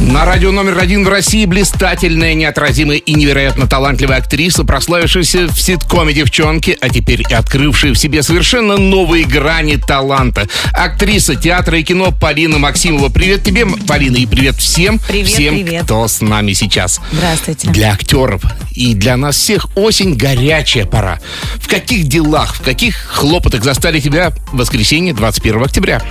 На 0.00 0.24
радио 0.24 0.50
номер 0.50 0.78
один 0.78 1.04
в 1.04 1.08
России 1.08 1.44
блистательная, 1.44 2.32
неотразимая 2.32 2.96
и 2.96 3.12
невероятно 3.12 3.66
талантливая 3.66 4.16
актриса, 4.16 4.64
прославившаяся 4.64 5.46
в 5.48 5.60
ситкоме 5.60 6.14
«Девчонки», 6.14 6.76
а 6.80 6.88
теперь 6.88 7.22
и 7.28 7.34
открывшая 7.34 7.92
в 7.92 7.98
себе 7.98 8.22
совершенно 8.22 8.78
новые 8.78 9.26
грани 9.26 9.76
таланта. 9.76 10.48
Актриса 10.72 11.36
театра 11.36 11.78
и 11.78 11.82
кино 11.82 12.12
Полина 12.18 12.58
Максимова. 12.58 13.10
Привет 13.10 13.44
тебе, 13.44 13.66
Полина, 13.86 14.16
и 14.16 14.24
привет 14.26 14.56
всем, 14.56 14.98
Привет, 15.06 15.28
всем, 15.28 15.54
привет. 15.54 15.84
кто 15.84 16.08
с 16.08 16.22
нами 16.22 16.54
сейчас. 16.54 16.98
Здравствуйте. 17.12 17.68
Для 17.68 17.92
актеров 17.92 18.42
и 18.72 18.94
для 18.94 19.18
нас 19.18 19.36
всех 19.36 19.66
осень 19.76 20.14
горячая 20.14 20.86
пора. 20.86 21.20
В 21.56 21.68
каких 21.68 22.08
делах, 22.08 22.54
в 22.54 22.62
каких 22.62 22.96
хлопотах 22.96 23.62
застали 23.62 24.00
тебя 24.00 24.30
в 24.50 24.56
воскресенье 24.56 25.12
21 25.12 25.62
октября? 25.62 26.02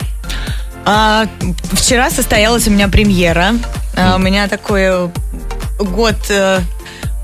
А, 0.85 1.27
вчера 1.73 2.09
состоялась 2.09 2.67
у 2.67 2.71
меня 2.71 2.87
премьера. 2.87 3.53
А, 3.95 4.15
у 4.15 4.19
меня 4.19 4.47
такой 4.47 4.81
э, 4.83 5.09
год 5.79 6.15
э, 6.29 6.61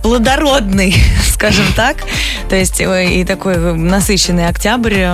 плодородный, 0.03 0.95
скажем 1.31 1.65
так. 1.75 1.97
То 2.49 2.55
есть 2.55 2.81
э, 2.81 3.13
и 3.13 3.23
такой 3.23 3.57
насыщенный 3.75 4.47
октябрь. 4.47 5.05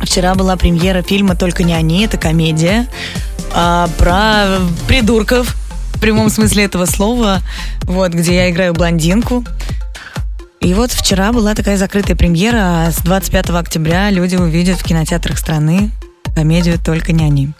Вчера 0.00 0.34
была 0.34 0.56
премьера 0.56 1.02
фильма 1.02 1.36
«Только 1.36 1.62
не 1.62 1.72
они». 1.72 2.04
Это 2.04 2.18
комедия 2.18 2.86
а, 3.54 3.88
про 3.98 4.58
придурков 4.86 5.54
в 5.94 6.00
прямом 6.00 6.28
смысле 6.28 6.64
этого 6.64 6.86
слова. 6.86 7.40
Вот, 7.82 8.12
где 8.12 8.34
я 8.34 8.50
играю 8.50 8.74
блондинку. 8.74 9.44
И 10.60 10.74
вот 10.74 10.92
вчера 10.92 11.32
была 11.32 11.54
такая 11.54 11.76
закрытая 11.76 12.16
премьера, 12.16 12.86
а 12.86 12.90
с 12.90 12.96
25 12.98 13.50
октября 13.50 14.10
люди 14.10 14.36
увидят 14.36 14.80
в 14.80 14.84
кинотеатрах 14.84 15.38
страны 15.38 15.90
комедию 16.34 16.78
«Только 16.78 17.12
не 17.12 17.24
они». 17.24 17.52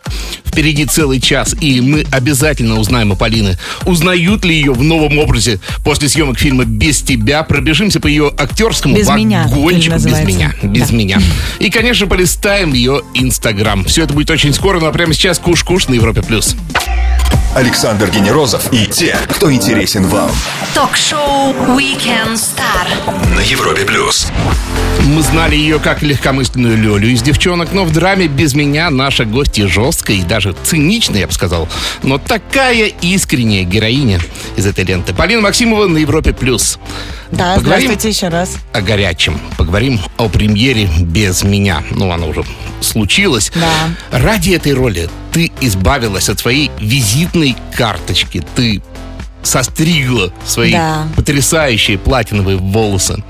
Впереди 0.54 0.84
целый 0.86 1.20
час, 1.20 1.56
и 1.60 1.80
мы 1.80 2.06
обязательно 2.12 2.78
узнаем 2.78 3.10
у 3.10 3.16
Полины, 3.16 3.58
узнают 3.86 4.44
ли 4.44 4.54
ее 4.54 4.72
в 4.72 4.84
новом 4.84 5.18
образе 5.18 5.58
после 5.82 6.08
съемок 6.08 6.38
фильма 6.38 6.64
«Без 6.64 7.02
тебя». 7.02 7.42
Пробежимся 7.42 7.98
по 7.98 8.06
ее 8.06 8.32
актерскому 8.38 8.94
«Без 8.96 9.08
меня» 9.08 9.48
вагончику. 9.48 9.96
Без 9.96 10.04
называется. 10.04 10.26
меня. 10.28 10.54
Без 10.62 10.90
Да. 10.90 10.96
меня. 10.96 11.20
И, 11.58 11.70
конечно, 11.70 12.06
полистаем 12.06 12.72
ее 12.72 13.02
Инстаграм. 13.14 13.84
Все 13.84 14.04
это 14.04 14.14
будет 14.14 14.30
очень 14.30 14.54
скоро, 14.54 14.78
но 14.78 14.92
прямо 14.92 15.12
сейчас 15.12 15.40
куш-куш 15.40 15.88
на 15.88 15.94
Европе+. 15.94 16.22
плюс. 16.22 16.54
Александр 17.56 18.10
Генерозов 18.10 18.72
и 18.72 18.86
те, 18.86 19.16
кто 19.30 19.52
интересен 19.52 20.06
вам. 20.06 20.30
Ток-шоу 20.74 21.52
Weekend 21.76 22.34
Star. 22.34 23.34
На 23.36 23.40
Европе 23.40 23.84
плюс. 23.84 24.28
Мы 25.06 25.22
знали 25.22 25.54
ее 25.54 25.78
как 25.78 26.02
легкомысленную 26.02 26.76
Лелю 26.76 27.08
из 27.08 27.22
«Девчонок», 27.22 27.72
но 27.72 27.84
в 27.84 27.92
драме 27.92 28.26
«Без 28.26 28.54
меня» 28.54 28.90
наша 28.90 29.24
гостья 29.24 29.68
жесткая 29.68 30.16
и 30.16 30.22
даже 30.22 30.43
циничная, 30.52 31.20
я 31.20 31.26
бы 31.26 31.32
сказал. 31.32 31.68
Но 32.02 32.18
такая 32.18 32.86
искренняя 33.00 33.64
героиня 33.64 34.20
из 34.56 34.66
этой 34.66 34.84
ленты. 34.84 35.14
Полина 35.14 35.40
Максимова 35.42 35.86
на 35.86 35.98
Европе+. 35.98 36.32
плюс. 36.32 36.78
Да, 37.30 37.54
Поговорим 37.54 37.86
здравствуйте 37.88 38.08
еще 38.10 38.28
раз. 38.28 38.56
о 38.72 38.80
горячем. 38.80 39.40
Поговорим 39.56 40.00
о 40.18 40.28
премьере 40.28 40.88
«Без 41.00 41.42
меня». 41.42 41.82
Ну, 41.90 42.10
она 42.12 42.26
уже 42.26 42.44
случилась. 42.80 43.50
Да. 43.54 44.18
Ради 44.18 44.50
этой 44.52 44.72
роли 44.74 45.08
ты 45.32 45.50
избавилась 45.60 46.28
от 46.28 46.38
своей 46.38 46.70
визитной 46.78 47.56
карточки. 47.76 48.44
Ты 48.54 48.82
состригла 49.42 50.32
свои 50.46 50.72
Да. 50.72 51.08
потрясающие 51.16 51.98
платиновые 51.98 52.56
волосы. 52.56 53.22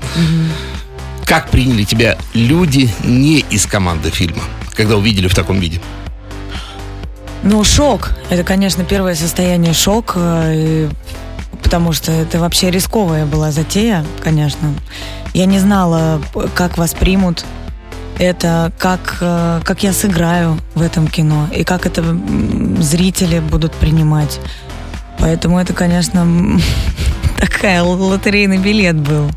Как 1.25 1.49
приняли 1.49 1.83
тебя 1.83 2.17
люди 2.33 2.89
не 3.03 3.39
из 3.49 3.65
команды 3.65 4.11
фильма, 4.11 4.43
когда 4.73 4.95
увидели 4.97 5.27
в 5.27 5.33
таком 5.35 5.59
виде? 5.59 5.81
Ну, 7.45 7.63
шок. 7.63 8.09
Это, 8.31 8.43
конечно, 8.43 8.83
первое 8.83 9.13
состояние 9.13 9.73
шок, 9.73 10.13
э, 10.15 10.89
потому 11.61 11.93
что 11.93 12.11
это 12.11 12.39
вообще 12.39 12.71
рисковая 12.71 13.27
была 13.27 13.51
затея, 13.51 14.03
конечно. 14.23 14.73
Я 15.35 15.45
не 15.45 15.59
знала, 15.59 16.19
как 16.55 16.79
воспримут 16.79 17.45
это, 18.17 18.71
как, 18.79 19.17
э, 19.21 19.61
как 19.63 19.83
я 19.83 19.93
сыграю 19.93 20.57
в 20.73 20.81
этом 20.81 21.07
кино, 21.07 21.47
и 21.55 21.63
как 21.63 21.85
это 21.85 22.03
зрители 22.79 23.39
будут 23.39 23.73
принимать. 23.73 24.39
Поэтому 25.19 25.59
это, 25.59 25.73
конечно, 25.73 26.27
такая 27.39 27.83
лотерейный 27.83 28.57
билет 28.57 28.95
был. 28.95 29.29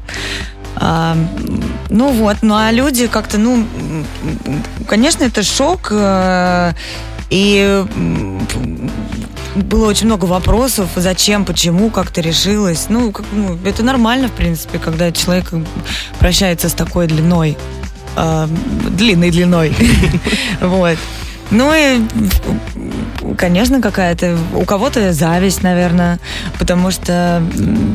А, 0.76 1.14
ну 1.90 2.10
вот, 2.12 2.38
ну 2.40 2.54
а 2.54 2.70
люди 2.72 3.06
как-то, 3.06 3.36
ну, 3.36 3.66
конечно, 4.86 5.24
это 5.24 5.42
шок. 5.42 5.88
э, 5.90 6.72
И 7.30 7.84
было 9.54 9.88
очень 9.88 10.06
много 10.06 10.24
вопросов, 10.24 10.88
зачем, 10.96 11.44
почему, 11.44 11.90
как 11.90 12.10
ты 12.10 12.20
решилась. 12.20 12.86
Ну, 12.88 13.12
как, 13.12 13.26
ну, 13.32 13.58
это 13.64 13.82
нормально, 13.82 14.28
в 14.28 14.32
принципе, 14.32 14.78
когда 14.78 15.10
человек 15.12 15.52
прощается 16.18 16.68
с 16.68 16.74
такой 16.74 17.06
длиной, 17.06 17.56
а, 18.16 18.48
длинной 18.90 19.30
длиной. 19.30 19.74
Вот. 20.60 20.98
Ну 21.50 21.72
и, 21.74 22.00
конечно, 23.36 23.80
какая-то... 23.80 24.36
У 24.54 24.64
кого-то 24.64 25.12
зависть, 25.12 25.62
наверное, 25.62 26.18
потому 26.58 26.90
что 26.90 27.42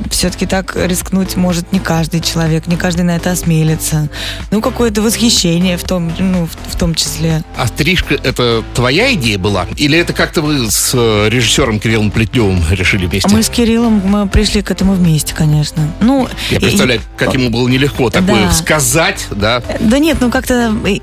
все-таки 0.09 0.45
так 0.45 0.75
рискнуть 0.75 1.35
может 1.35 1.71
не 1.71 1.79
каждый 1.79 2.21
человек, 2.21 2.67
не 2.67 2.77
каждый 2.77 3.01
на 3.01 3.15
это 3.15 3.31
осмелится. 3.31 4.09
Ну, 4.51 4.61
какое-то 4.61 5.01
восхищение 5.01 5.77
в 5.77 5.83
том, 5.83 6.11
ну, 6.17 6.47
в, 6.47 6.73
в 6.73 6.77
том 6.77 6.95
числе. 6.95 7.43
А 7.57 7.67
стрижка— 7.67 8.15
это 8.23 8.63
твоя 8.73 9.13
идея 9.13 9.37
была? 9.37 9.67
Или 9.77 9.97
это 9.97 10.13
как-то 10.13 10.41
вы 10.41 10.69
с 10.71 10.91
э, 10.93 11.29
режиссером 11.29 11.79
Кириллом 11.79 12.09
Плетневым 12.11 12.63
решили 12.71 13.05
вместе? 13.05 13.29
Мы 13.29 13.43
с 13.43 13.49
Кириллом 13.49 14.01
мы 14.05 14.27
пришли 14.27 14.61
к 14.61 14.71
этому 14.71 14.93
вместе, 14.93 15.35
конечно. 15.35 15.87
Ну, 16.01 16.27
Я 16.49 16.57
и- 16.57 16.61
представляю, 16.61 17.01
как 17.17 17.33
ему 17.33 17.49
было 17.49 17.67
нелегко 17.67 18.09
такое 18.09 18.45
Да. 18.45 18.51
сказать, 18.51 19.27
да? 19.31 19.61
Да 19.79 19.99
нет, 19.99 20.17
ну 20.21 20.31
как-то 20.31 20.73
э, 20.85 20.97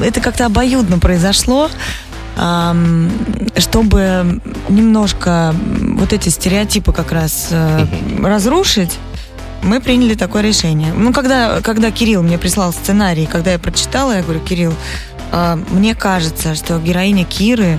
это 0.00 0.20
как-то 0.20 0.46
обоюдно 0.46 0.98
произошло, 0.98 1.55
ам, 2.36 3.10
чтобы 3.56 4.40
немножко 4.68 5.54
вот 5.96 6.12
эти 6.12 6.28
стереотипы 6.28 6.92
как 6.92 7.12
раз 7.12 7.48
э, 7.50 7.86
разрушить. 8.22 8.98
Мы 9.62 9.80
приняли 9.80 10.14
такое 10.14 10.42
решение. 10.42 10.92
Ну, 10.92 11.12
когда, 11.12 11.60
когда 11.60 11.90
Кирилл 11.90 12.22
мне 12.22 12.38
прислал 12.38 12.72
сценарий, 12.72 13.26
когда 13.26 13.52
я 13.52 13.58
прочитала, 13.58 14.16
я 14.16 14.22
говорю, 14.22 14.40
Кирилл, 14.40 14.74
а, 15.32 15.58
мне 15.70 15.94
кажется, 15.94 16.54
что 16.54 16.78
героиня 16.78 17.24
Киры, 17.24 17.78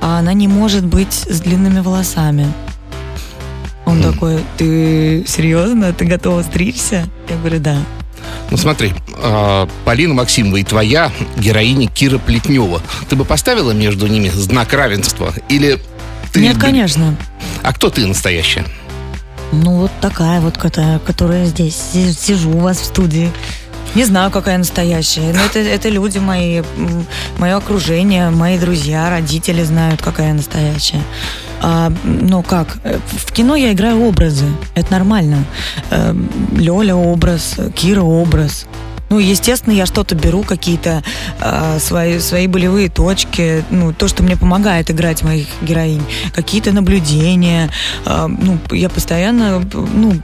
она 0.00 0.32
не 0.34 0.46
может 0.46 0.84
быть 0.84 1.12
с 1.12 1.40
длинными 1.40 1.80
волосами. 1.80 2.46
Он 3.86 4.00
такой, 4.02 4.38
ты 4.56 5.24
серьезно? 5.26 5.92
Ты 5.92 6.04
готова 6.04 6.42
стричься? 6.42 7.08
Я 7.28 7.36
говорю, 7.36 7.58
да. 7.58 7.76
Ну 8.50 8.56
смотри, 8.56 8.92
э, 9.16 9.66
Полина 9.84 10.14
Максимова 10.14 10.56
и 10.56 10.64
твоя 10.64 11.12
героиня 11.36 11.88
Кира 11.88 12.18
Плетнева. 12.18 12.80
Ты 13.08 13.16
бы 13.16 13.24
поставила 13.24 13.72
между 13.72 14.06
ними 14.06 14.28
знак 14.28 14.72
равенства? 14.72 15.32
Или 15.48 15.78
ты... 16.32 16.40
Нет, 16.40 16.58
конечно. 16.58 17.16
А 17.62 17.72
кто 17.72 17.90
ты 17.90 18.06
настоящая? 18.06 18.64
Ну, 19.52 19.78
вот 19.78 19.90
такая 20.00 20.40
вот, 20.40 20.56
которая, 20.56 21.46
здесь 21.46 21.76
си- 21.76 22.12
сижу 22.12 22.50
у 22.50 22.60
вас 22.60 22.78
в 22.78 22.84
студии. 22.84 23.30
Не 23.94 24.04
знаю, 24.04 24.30
какая 24.30 24.56
настоящая. 24.58 25.32
Но 25.32 25.42
это, 25.44 25.58
это 25.58 25.88
люди 25.88 26.18
мои, 26.18 26.62
мое 27.38 27.56
окружение, 27.56 28.30
мои 28.30 28.58
друзья, 28.58 29.10
родители 29.10 29.64
знают, 29.64 30.00
какая 30.00 30.28
я 30.28 30.34
настоящая. 30.34 31.02
А, 31.60 31.92
ну 32.04 32.42
как, 32.42 32.78
э, 32.84 32.98
в 33.06 33.32
кино 33.32 33.54
я 33.56 33.72
играю 33.72 34.02
образы, 34.02 34.46
это 34.74 34.92
нормально. 34.92 35.44
Э, 35.90 36.14
Лёля 36.52 36.94
образ, 36.94 37.56
Кира 37.74 38.02
образ. 38.02 38.66
Ну, 39.10 39.18
естественно, 39.18 39.74
я 39.74 39.86
что-то 39.86 40.14
беру, 40.14 40.44
какие-то 40.44 41.02
а, 41.40 41.80
свои, 41.80 42.20
свои 42.20 42.46
болевые 42.46 42.88
точки, 42.88 43.64
ну, 43.68 43.92
то, 43.92 44.06
что 44.06 44.22
мне 44.22 44.36
помогает 44.36 44.88
играть 44.88 45.24
моих 45.24 45.48
героинь, 45.62 46.04
какие-то 46.32 46.70
наблюдения. 46.70 47.70
а, 48.06 48.28
ну, 48.28 48.58
я 48.70 48.88
постоянно, 48.88 49.60
ну, 49.72 50.14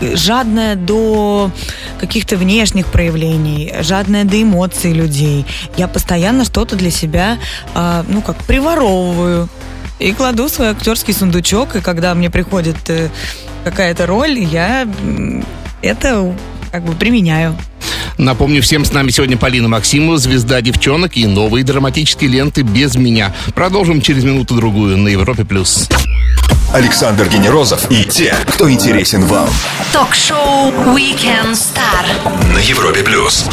жадная 0.00 0.76
до 0.76 1.50
каких-то 1.98 2.36
внешних 2.36 2.88
проявлений, 2.88 3.72
жадная 3.80 4.24
до 4.24 4.42
эмоций 4.42 4.92
людей. 4.92 5.46
Я 5.78 5.88
постоянно 5.88 6.44
что-то 6.44 6.76
для 6.76 6.90
себя, 6.90 7.38
а, 7.74 8.04
ну, 8.06 8.20
как 8.20 8.36
приворовываю. 8.44 9.48
И 10.00 10.12
кладу 10.12 10.48
свой 10.48 10.68
актерский 10.70 11.12
сундучок, 11.12 11.76
и 11.76 11.80
когда 11.80 12.14
мне 12.14 12.30
приходит 12.30 12.76
э, 12.88 13.10
какая-то 13.64 14.06
роль, 14.06 14.38
я 14.38 14.88
это 15.82 16.34
как 16.72 16.84
бы 16.84 16.94
применяю. 16.94 17.56
Напомню, 18.16 18.62
всем 18.62 18.84
с 18.84 18.92
нами 18.92 19.10
сегодня 19.10 19.36
Полина 19.36 19.68
Максимова, 19.68 20.18
звезда 20.18 20.60
девчонок 20.60 21.16
и 21.16 21.26
новые 21.26 21.64
драматические 21.64 22.30
ленты 22.30 22.62
«Без 22.62 22.96
меня». 22.96 23.34
Продолжим 23.54 24.00
через 24.00 24.24
минуту-другую 24.24 24.96
на 24.98 25.08
Европе+. 25.08 25.44
плюс. 25.44 25.88
Александр 26.72 27.28
Генерозов 27.28 27.90
и 27.90 28.04
те, 28.04 28.34
кто 28.48 28.70
интересен 28.70 29.24
вам. 29.24 29.48
Ток-шоу 29.92 30.70
Weekend 30.94 31.52
Star. 31.52 32.54
На 32.54 32.58
Европе 32.58 33.02
плюс. 33.02 33.46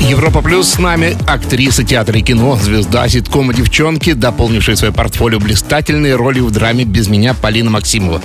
Европа 0.00 0.42
Плюс 0.42 0.68
с 0.70 0.78
нами 0.78 1.16
актриса 1.28 1.84
театра 1.84 2.18
и 2.18 2.22
кино, 2.22 2.56
звезда 2.56 3.08
ситкома 3.08 3.54
«Девчонки», 3.54 4.12
дополнившая 4.12 4.74
свое 4.76 4.92
портфолио 4.92 5.38
блистательной 5.38 6.14
ролью 6.14 6.46
в 6.46 6.50
драме 6.50 6.84
«Без 6.84 7.08
меня» 7.08 7.34
Полина 7.34 7.70
Максимова. 7.70 8.20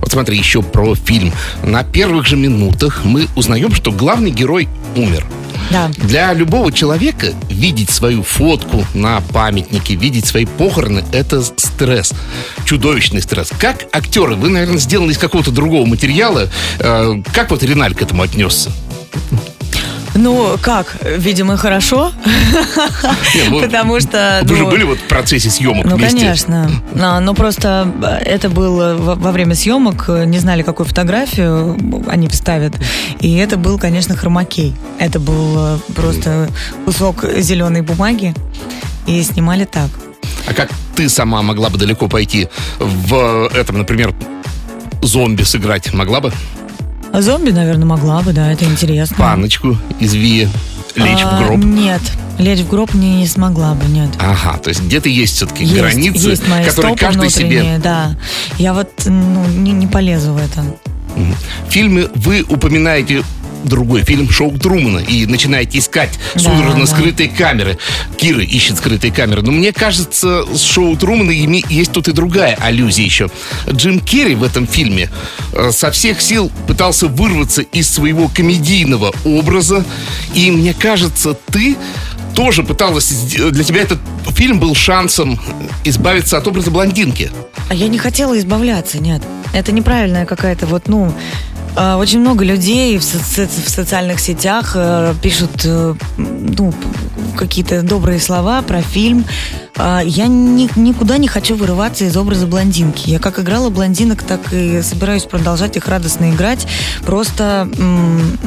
Вот 0.00 0.12
смотри, 0.12 0.36
еще 0.36 0.62
про 0.62 0.94
фильм. 0.94 1.32
На 1.62 1.84
первых 1.84 2.26
же 2.26 2.36
минутах 2.36 3.02
мы 3.04 3.28
узнаем, 3.36 3.72
что 3.74 3.92
главный 3.92 4.30
герой 4.30 4.68
умер. 4.96 5.24
Да. 5.70 5.90
Для 5.96 6.34
любого 6.34 6.72
человека 6.72 7.28
видеть 7.48 7.90
свою 7.90 8.22
фотку 8.22 8.84
на 8.92 9.20
памятнике, 9.20 9.94
видеть 9.94 10.26
свои 10.26 10.44
похороны– 10.44 11.04
это 11.12 11.42
стресс. 11.42 12.12
Чудовищный 12.64 13.22
стресс. 13.22 13.50
Как 13.58 13.86
актеры, 13.92 14.34
вы, 14.34 14.50
наверное, 14.50 14.78
сделаны 14.78 15.12
из 15.12 15.18
какого-то 15.18 15.50
другого 15.50 15.86
материала. 15.86 16.48
Э, 16.78 17.22
Как 17.32 17.50
вот 17.50 17.62
Реналь 17.62 17.94
к 17.94 18.02
этому 18.02 18.22
отнесся? 18.22 18.70
Ну, 20.14 20.56
как? 20.60 20.96
Видимо, 21.02 21.56
хорошо. 21.56 22.12
Не, 23.34 23.48
ну, 23.50 23.60
Потому 23.60 23.98
что... 24.00 24.40
Вы 24.44 24.56
же 24.56 24.64
ну, 24.64 24.70
были 24.70 24.84
вот 24.84 24.98
в 24.98 25.08
процессе 25.08 25.50
съемок 25.50 25.86
Ну, 25.86 25.96
вместе? 25.96 26.18
конечно. 26.18 26.70
А, 27.00 27.20
Но 27.20 27.34
просто 27.34 27.90
э, 28.02 28.06
это 28.24 28.48
было 28.50 28.94
во 28.94 29.14
во 29.14 29.32
время 29.32 29.54
съемок, 29.54 30.04
э, 30.08 30.24
не 30.26 30.38
знали, 30.38 30.62
какую 30.62 30.86
фотографию 30.86 31.78
они 32.08 32.28
вставят. 32.28 32.74
И 33.20 33.36
это 33.36 33.56
был, 33.56 33.78
конечно, 33.78 34.14
хромакей. 34.16 34.74
Это 34.98 35.18
был 35.18 35.76
э, 35.76 35.78
просто 35.94 36.48
кусок 36.84 37.24
зеленой 37.38 37.80
бумаги. 37.80 38.34
И 39.06 39.22
снимали 39.22 39.64
так. 39.64 39.88
А 40.46 40.54
как 40.54 40.70
ты 40.94 41.08
сама 41.08 41.42
могла 41.42 41.70
бы 41.70 41.78
далеко 41.78 42.08
пойти 42.08 42.48
в 42.78 43.50
этом, 43.54 43.78
например, 43.78 44.14
зомби 45.00 45.42
сыграть? 45.42 45.92
Могла 45.94 46.20
бы? 46.20 46.32
А 47.12 47.20
зомби, 47.20 47.50
наверное, 47.50 47.84
могла 47.84 48.22
бы, 48.22 48.32
да, 48.32 48.50
это 48.50 48.64
интересно. 48.64 49.16
Паночку 49.18 49.76
из 50.00 50.14
Вии 50.14 50.48
лечь 50.96 51.20
А, 51.22 51.36
в 51.36 51.44
гроб? 51.46 51.58
Нет, 51.62 52.00
лечь 52.38 52.60
в 52.60 52.68
гроб 52.68 52.94
не, 52.94 53.16
не 53.16 53.26
смогла 53.26 53.74
бы, 53.74 53.84
нет. 53.86 54.08
Ага, 54.18 54.58
то 54.58 54.70
есть 54.70 54.82
где-то 54.82 55.10
есть 55.10 55.36
все-таки 55.36 55.64
Есть, 55.64 55.76
границы, 55.76 56.30
есть 56.30 56.48
мои 56.48 56.64
которые 56.64 56.96
каждый 56.96 57.28
себе... 57.28 57.78
да. 57.82 58.16
Я 58.58 58.72
вот 58.72 58.88
ну, 59.04 59.44
не, 59.46 59.72
не 59.72 59.86
полезу 59.86 60.32
в 60.32 60.38
это. 60.38 60.64
В 61.14 61.70
фильме 61.70 62.08
вы 62.14 62.44
упоминаете 62.48 63.22
другой 63.64 64.02
фильм 64.02 64.30
«Шоу 64.30 64.58
Трумана» 64.58 64.98
и 64.98 65.26
начинаете 65.26 65.78
искать 65.78 66.18
Да, 66.34 66.40
судорожно 66.40 66.80
да. 66.80 66.86
скрытые 66.86 67.28
камеры. 67.28 67.78
Кира 68.16 68.42
ищет 68.42 68.78
скрытые 68.78 69.12
камеры. 69.12 69.42
Но 69.42 69.52
мне 69.52 69.72
кажется, 69.72 70.44
с 70.52 70.62
«Шоу 70.62 70.96
Трумана» 70.96 71.30
есть 71.30 71.92
тут 71.92 72.08
и 72.08 72.12
другая 72.12 72.56
аллюзия 72.60 73.04
еще. 73.04 73.30
Джим 73.70 74.00
Керри 74.00 74.34
в 74.34 74.42
этом 74.42 74.66
фильме 74.66 75.10
э, 75.52 75.70
со 75.72 75.90
всех 75.90 76.20
сил 76.20 76.50
пытался 76.66 77.08
вырваться 77.08 77.62
из 77.62 77.88
своего 77.90 78.28
комедийного 78.28 79.12
образа. 79.24 79.84
И 80.34 80.50
мне 80.50 80.74
кажется, 80.74 81.34
ты 81.50 81.76
тоже 82.34 82.62
пыталась... 82.62 83.10
Для 83.10 83.64
тебя 83.64 83.82
этот 83.82 83.98
фильм 84.30 84.58
был 84.58 84.74
шансом 84.74 85.38
избавиться 85.84 86.38
от 86.38 86.46
образа 86.46 86.70
блондинки. 86.70 87.30
А 87.68 87.74
я 87.74 87.88
не 87.88 87.98
хотела 87.98 88.38
избавляться, 88.38 88.98
нет. 88.98 89.22
Это 89.52 89.72
неправильная 89.72 90.26
какая-то 90.26 90.66
вот, 90.66 90.88
ну... 90.88 91.12
э, 91.76 91.94
Очень 91.94 92.20
много 92.20 92.44
людей 92.44 92.98
в, 92.98 93.02
соци- 93.02 93.48
в 93.48 93.68
социальных 93.68 94.20
сетях 94.20 94.72
э, 94.74 95.14
пишут 95.22 95.64
э, 95.64 95.94
ну, 96.16 96.72
какие-то 97.36 97.82
добрые 97.82 98.20
слова 98.20 98.62
про 98.62 98.82
фильм. 98.82 99.24
А 99.76 100.00
Я 100.04 100.26
ни- 100.26 100.68
никуда 100.78 101.16
не 101.18 101.28
хочу 101.28 101.56
вырываться 101.56 102.04
из 102.04 102.16
образа 102.16 102.46
блондинки. 102.46 103.08
Я 103.08 103.18
как 103.18 103.38
играла 103.38 103.70
блондинок, 103.70 104.22
так 104.22 104.52
и 104.52 104.82
собираюсь 104.82 105.24
продолжать 105.24 105.76
их 105.76 105.88
радостно 105.88 106.30
играть. 106.30 106.66
Просто 107.06 107.68
м, 107.78 108.38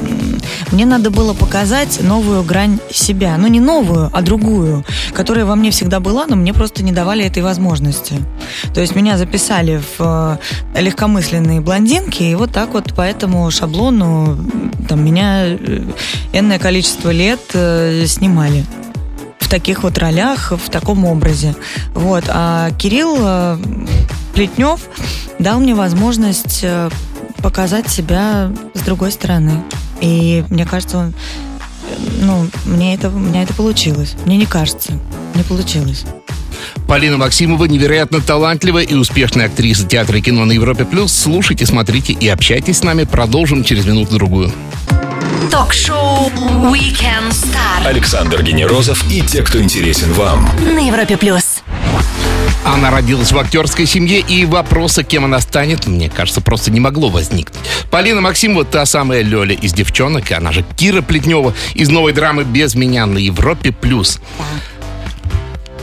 мне 0.71 0.85
надо 0.85 1.09
было 1.09 1.33
показать 1.33 1.99
новую 2.03 2.43
грань 2.43 2.79
себя. 2.91 3.37
Ну, 3.37 3.47
не 3.47 3.59
новую, 3.59 4.09
а 4.13 4.21
другую, 4.21 4.85
которая 5.13 5.45
во 5.45 5.55
мне 5.55 5.71
всегда 5.71 5.99
была, 5.99 6.25
но 6.27 6.35
мне 6.35 6.53
просто 6.53 6.83
не 6.83 6.91
давали 6.91 7.25
этой 7.25 7.41
возможности. 7.41 8.19
То 8.73 8.81
есть 8.81 8.95
меня 8.95 9.17
записали 9.17 9.81
в 9.97 10.39
э, 10.75 10.81
легкомысленные 10.81 11.59
блондинки, 11.59 12.23
и 12.23 12.35
вот 12.35 12.51
так 12.51 12.73
вот 12.73 12.93
по 12.93 13.01
этому 13.01 13.49
шаблону 13.49 14.37
там, 14.87 15.03
меня 15.03 15.45
э, 15.47 15.81
энное 16.33 16.59
количество 16.59 17.09
лет 17.09 17.41
э, 17.53 18.05
снимали 18.07 18.63
в 19.45 19.47
таких 19.47 19.83
вот 19.83 19.99
ролях, 19.99 20.51
в 20.51 20.69
таком 20.71 21.05
образе. 21.05 21.55
Вот. 21.93 22.23
А 22.27 22.71
Кирилл 22.71 23.15
э, 23.19 23.57
Плетнев 24.33 24.81
дал 25.37 25.59
мне 25.59 25.75
возможность 25.75 26.61
э, 26.63 26.89
показать 27.43 27.87
себя 27.87 28.51
с 28.73 28.81
другой 28.81 29.11
стороны. 29.11 29.63
И 30.01 30.43
мне 30.49 30.65
кажется, 30.65 30.97
он, 30.97 31.09
э, 31.09 31.13
ну, 32.21 32.47
мне 32.65 32.95
это, 32.95 33.09
меня 33.09 33.43
это 33.43 33.53
получилось. 33.53 34.15
Мне 34.25 34.37
не 34.37 34.47
кажется, 34.47 34.93
не 35.35 35.43
получилось. 35.43 36.05
Полина 36.87 37.17
Максимова 37.17 37.65
невероятно 37.65 38.21
талантливая 38.21 38.83
и 38.83 38.95
успешная 38.95 39.45
актриса 39.45 39.85
театра 39.85 40.17
и 40.17 40.21
кино 40.21 40.45
на 40.45 40.53
Европе+. 40.53 40.85
плюс. 40.85 41.13
Слушайте, 41.13 41.67
смотрите 41.67 42.13
и 42.13 42.27
общайтесь 42.27 42.79
с 42.79 42.83
нами. 42.83 43.03
Продолжим 43.03 43.63
через 43.63 43.85
минуту-другую. 43.85 44.51
Ток-шоу 45.51 46.29
Weekend 46.71 47.29
Star 47.31 47.85
Александр 47.85 48.41
Генерозов 48.41 49.03
и 49.11 49.21
те, 49.21 49.41
кто 49.41 49.61
интересен 49.61 50.11
вам. 50.13 50.49
на 50.73 50.79
Европе 50.79 51.17
плюс. 51.17 51.61
Она 52.63 52.89
родилась 52.89 53.31
в 53.31 53.37
актерской 53.37 53.85
семье, 53.85 54.19
и 54.19 54.45
вопроса, 54.45 55.03
кем 55.03 55.25
она 55.25 55.39
станет, 55.39 55.85
мне 55.85 56.09
кажется, 56.09 56.41
просто 56.41 56.71
не 56.71 56.79
могло 56.79 57.09
возникнуть. 57.09 57.59
Полина 57.91 58.21
Максимова 58.21 58.65
та 58.65 58.85
самая 58.85 59.21
Лёля 59.21 59.53
из 59.55 59.73
«Девчонок», 59.73 60.31
и 60.31 60.33
она 60.33 60.51
же 60.51 60.65
Кира 60.75 61.01
Плетнева 61.01 61.53
из 61.75 61.89
новой 61.89 62.13
драмы 62.13 62.43
«Без 62.43 62.73
меня» 62.73 63.05
на 63.05 63.19
Европе+. 63.19 63.71
плюс. 63.71 64.19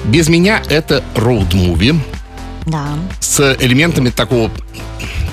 «Без 0.04 0.28
меня»— 0.28 0.60
это 0.68 1.04
роуд-муви 1.14 1.98
Да. 2.66 2.86
с 3.20 3.56
элементами 3.60 4.10
такого 4.10 4.50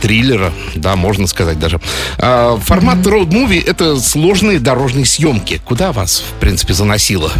триллера, 0.01 0.51
да, 0.75 0.95
можно 0.95 1.27
сказать 1.27 1.59
даже. 1.59 1.79
А, 2.17 2.57
формат 2.57 2.99
роуд-муви— 2.99 3.63
это 3.65 3.99
сложные 3.99 4.59
дорожные 4.59 5.05
съемки. 5.05 5.61
Куда 5.65 5.91
вас, 5.91 6.19
в 6.19 6.39
принципе, 6.39 6.73
заносило? 6.73 7.31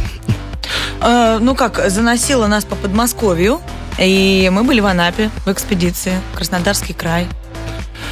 Э, 1.02 1.40
ну 1.40 1.56
как, 1.56 1.90
заносило 1.90 2.48
нас 2.48 2.66
по 2.66 2.76
Подмосковью, 2.76 3.62
и 3.98 4.50
мы 4.52 4.64
были 4.64 4.80
в 4.80 4.86
Анапе 4.86 5.30
в 5.46 5.52
экспедиции. 5.52 6.14
Краснодарский 6.36 6.94
край. 6.94 7.28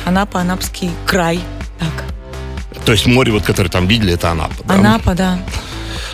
Анапа, 0.05 0.41
Анапский 0.41 0.89
край. 1.05 1.39
Так. 1.79 2.83
То 2.85 2.91
есть 2.93 3.05
море, 3.05 3.31
вот, 3.31 3.43
которое 3.43 3.69
там 3.69 3.87
видели, 3.87 4.13
это 4.13 4.31
Анапа. 4.31 4.55
да? 4.65 4.73
Анапа, 4.73 5.13
да. 5.13 5.39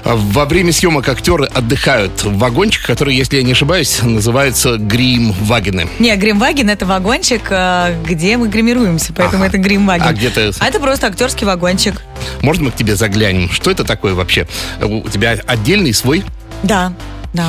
Во 0.03 0.43
время 0.45 0.73
съемок 0.73 1.07
актеры 1.07 1.45
отдыхают 1.45 2.23
в 2.23 2.37
вагончиках, 2.37 2.87
которые, 2.87 3.17
если 3.17 3.37
я 3.37 3.43
не 3.43 3.53
ошибаюсь, 3.53 4.01
называются 4.03 4.77
грим-вагены. 4.77 5.87
Не, 5.99 6.13
Гримваген 6.17 6.69
это 6.69 6.85
вагончик, 6.85 7.43
э, 7.49 7.95
где 8.05 8.35
мы 8.35 8.49
гримируемся, 8.49 9.13
поэтому 9.13 9.43
Ага. 9.43 9.49
это 9.49 9.57
Гримваген. 9.59 10.05
А 10.05 10.11
где-то- 10.13 10.51
А 10.59 10.67
это 10.67 10.79
просто 10.81 11.07
актерский 11.07 11.45
вагончик. 11.47 12.01
Можно 12.41 12.65
мы 12.65 12.71
к 12.71 12.75
тебе 12.75 12.95
заглянем? 12.97 13.49
Что 13.49 13.71
это 13.71 13.85
такое 13.85 14.13
вообще? 14.13 14.45
У 14.81 15.07
тебя 15.07 15.37
отдельный 15.47 15.93
свой? 15.93 16.23
Да, 16.63 16.91
да. 17.33 17.45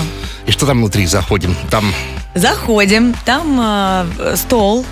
И 0.47 0.53
что 0.53 0.65
там 0.67 0.79
внутри? 0.79 1.07
Заходим. 1.07 1.57
Там 1.71 1.93
Заходим, 2.37 3.15
там 3.25 3.59
э, 4.19 4.37
стол, 4.37 4.85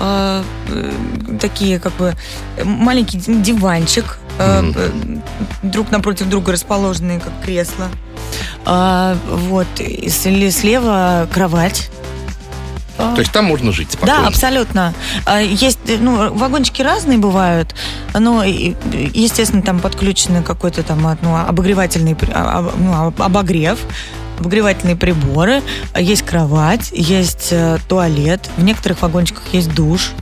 э, 0.00 0.42
э, 0.68 0.92
такие 1.40 1.78
как 1.78 1.94
бы 1.96 2.14
маленький 2.62 3.18
диванчик, 3.18 4.18
э, 4.38 4.72
э, 4.74 4.90
друг 5.62 5.90
напротив 5.90 6.28
друга 6.28 6.52
расположенные 6.52 7.20
как 7.20 7.32
кресла. 7.44 7.88
А, 8.64 9.16
вот, 9.28 9.66
и 9.78 10.08
слева 10.08 11.28
кровать. 11.32 11.90
А, 12.98 13.14
То 13.14 13.20
есть 13.20 13.32
там 13.32 13.44
можно 13.44 13.72
жить 13.72 13.92
спокойно. 13.92 14.22
Да, 14.22 14.28
абсолютно. 14.28 14.94
А, 15.26 15.40
Есть, 15.40 15.78
ну, 16.00 16.32
вагончики 16.34 16.80
разные 16.82 17.18
бывают, 17.18 17.74
но, 18.14 18.42
естественно, 18.42 19.62
там 19.62 19.80
подключены 19.80 20.42
какой-то 20.42 20.82
там 20.82 21.06
а, 21.06 21.16
ну, 21.20 21.36
обогревательный, 21.36 22.16
а, 22.32 22.72
ну, 22.76 23.06
об- 23.08 23.20
обогрев, 23.22 23.78
обогревательные 24.38 24.96
приборы, 24.96 25.62
а, 25.92 26.00
есть 26.00 26.22
кровать, 26.22 26.90
есть 26.92 27.48
э, 27.50 27.78
туалет, 27.88 28.48
в 28.56 28.64
некоторых 28.64 29.02
вагончиках 29.02 29.42
есть 29.52 29.72
душ. 29.74 30.12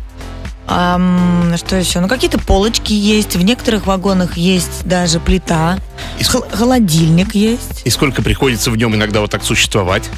Ам, 0.66 1.54
что 1.56 1.76
еще? 1.76 2.00
Ну, 2.00 2.08
какие-то 2.08 2.38
полочки 2.38 2.92
есть, 2.92 3.36
в 3.36 3.42
некоторых 3.42 3.86
вагонах 3.86 4.36
есть 4.36 4.84
даже 4.86 5.20
плита, 5.20 5.78
И 6.18 6.22
ск- 6.22 6.30
хол- 6.32 6.46
холодильник 6.50 7.34
есть. 7.34 7.82
И 7.84 7.90
сколько 7.90 8.22
приходится 8.22 8.70
в 8.70 8.76
нем 8.76 8.94
иногда 8.94 9.20
вот 9.20 9.30
так 9.30 9.44
существовать? 9.44 10.08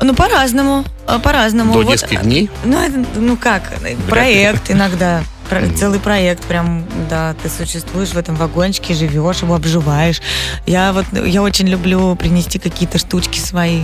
Ну, 0.00 0.14
по-разному, 0.14 0.84
а, 1.06 1.18
по-разному. 1.18 1.72
До 1.74 1.80
Вот, 1.82 1.92
нескольких 1.92 2.22
дней? 2.22 2.50
Ну, 2.64 2.78
ну 3.16 3.36
как, 3.36 3.72
проект 4.08 4.70
иногда. 4.70 5.22
Про- 5.52 5.68
Целый 5.68 6.00
проект, 6.00 6.44
прям, 6.44 6.84
да, 7.10 7.34
ты 7.42 7.50
существуешь 7.50 8.08
в 8.10 8.16
этом 8.16 8.36
вагончике, 8.36 8.94
живешь, 8.94 9.42
его 9.42 9.54
обживаешь. 9.54 10.22
Я 10.66 10.94
вот, 10.94 11.04
я 11.12 11.42
очень 11.42 11.68
люблю 11.68 12.14
принести 12.16 12.58
какие-то 12.58 12.96
штучки 12.96 13.38
свои, 13.38 13.82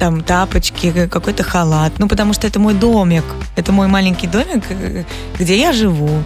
там, 0.00 0.22
тапочки, 0.24 1.06
какой-то 1.08 1.44
халат. 1.44 1.92
Ну, 1.98 2.08
потому 2.08 2.32
что 2.32 2.48
это 2.48 2.58
мой 2.58 2.74
домик, 2.74 3.22
это 3.54 3.70
мой 3.70 3.86
маленький 3.86 4.26
домик, 4.26 4.64
э, 4.70 5.04
где 5.38 5.56
я 5.56 5.72
живу. 5.72 6.24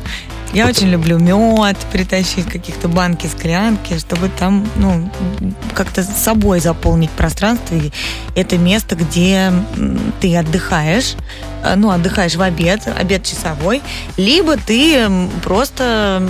Я 0.52 0.66
очень 0.66 0.88
люблю 0.88 1.18
мед, 1.18 1.76
притащить 1.92 2.46
каких-то 2.46 2.88
банки, 2.88 3.26
склянки, 3.26 3.98
чтобы 3.98 4.30
там, 4.30 4.66
ну, 4.76 5.10
как-то 5.74 6.02
с 6.02 6.08
собой 6.08 6.60
заполнить 6.60 7.10
пространство. 7.10 7.74
И 7.74 7.92
это 8.34 8.56
место, 8.56 8.96
где 8.96 9.52
ты 10.20 10.36
отдыхаешь, 10.36 11.14
э, 11.64 11.74
ну, 11.76 11.90
отдыхаешь 11.90 12.34
в 12.34 12.42
обед, 12.42 12.88
обед 12.98 13.24
часовой, 13.24 13.82
либо 14.16 14.56
ты 14.56 15.08
просто 15.42 16.26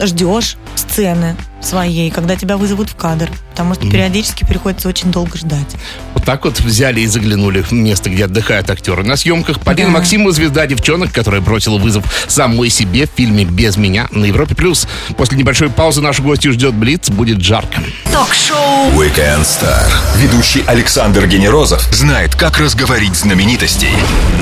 ждешь 0.00 0.56
сцены 0.76 1.36
своей, 1.60 2.10
когда 2.10 2.36
тебя 2.36 2.56
вызовут 2.56 2.90
в 2.90 2.96
кадр, 2.96 3.28
потому 3.52 3.74
что 3.74 3.86
периодически 3.88 4.44
приходится 4.44 4.88
очень 4.88 5.12
долго 5.12 5.36
ждать. 5.36 5.76
Вот 6.14 6.24
так 6.24 6.44
вот 6.46 6.58
взяли 6.60 7.02
и 7.02 7.06
заглянули 7.06 7.60
в 7.60 7.70
место, 7.72 8.08
где 8.08 8.24
отдыхают 8.24 8.70
актеры. 8.70 9.04
На 9.04 9.16
съемках 9.16 9.60
Полина 9.60 9.88
Да. 9.88 9.98
Максимова, 9.98 10.32
звезда 10.32 10.66
девчонок, 10.66 11.12
которая 11.12 11.42
бросила 11.42 11.76
вызов 11.76 12.02
самой 12.28 12.70
себе 12.70 13.06
в 13.06 13.10
фильме 13.14 13.44
«Без 13.44 13.76
меня» 13.76 14.08
на 14.10 14.24
Европе+. 14.24 14.54
плюс. 14.54 14.88
После 15.18 15.36
небольшой 15.36 15.68
паузы 15.68 16.00
нашу 16.00 16.22
гостью 16.22 16.52
ждет 16.54 16.72
Блиц, 16.72 17.10
будет 17.10 17.42
жарко. 17.42 17.82
Ток-шоу 18.10 18.90
Weekend 18.92 19.42
Star. 19.42 19.90
Ведущий 20.16 20.64
Александр 20.66 21.26
Генерозов 21.26 21.82
знает, 21.92 22.34
как 22.34 22.58
разговорить 22.58 23.14
знаменитостей 23.14 23.90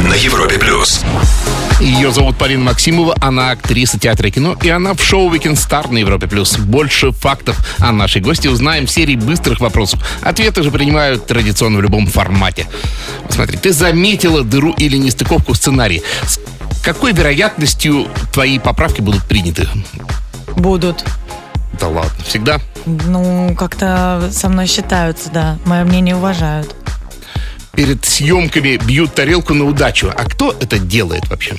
на 0.09 0.15
Европе 0.15 0.57
плюс. 0.59 1.01
Ее 1.81 2.13
зовут 2.13 2.37
Полина 2.37 2.63
Максимова, 2.65 3.17
она 3.23 3.53
актриса 3.53 3.99
театра 3.99 4.29
и 4.29 4.31
кино, 4.31 4.55
и 4.63 4.69
она 4.69 4.93
в 4.93 5.03
шоу 5.03 5.33
«Weekend 5.35 5.55
Star» 5.55 5.91
на 5.91 5.97
Европе+. 5.97 6.27
плюс. 6.27 6.59
Больше 6.59 7.11
фактов 7.11 7.57
о 7.79 7.91
нашей 7.91 8.21
гости 8.21 8.49
узнаем 8.49 8.87
в 8.87 8.91
серии 8.91 9.10
быстрых 9.17 9.61
вопросов. 9.61 10.01
Ответы 10.23 10.63
же 10.63 10.71
принимают 10.71 11.27
традиционно 11.27 11.79
в 11.79 11.83
любом 11.83 12.07
формате. 12.07 12.67
Смотри, 13.29 13.57
ты 13.59 13.73
заметила 13.73 14.43
дыру 14.43 14.73
или 14.73 14.97
нестыковку 14.97 15.53
в 15.53 15.57
сценарии. 15.57 16.03
С 16.27 16.39
какой 16.83 17.13
вероятностью 17.13 18.09
твои 18.33 18.59
поправки 18.59 19.01
будут 19.01 19.25
приняты? 19.25 19.69
Будут. 20.57 21.05
Да 21.79 21.89
ладно, 21.89 22.25
всегда? 22.25 22.59
Ну, 22.87 23.55
как-то 23.57 24.31
со 24.33 24.49
мной 24.49 24.67
считаются, 24.67 25.31
да. 25.31 25.59
Мое 25.65 25.85
мнение 25.85 26.17
уважают. 26.17 26.75
Перед 27.73 28.05
съемками 28.05 28.77
бьют 28.77 29.15
тарелку 29.15 29.55
на 29.55 29.65
удачу. 29.65 30.13
А 30.15 30.25
кто 30.25 30.53
это 30.53 30.79
делает 30.79 31.29
вообще? 31.29 31.57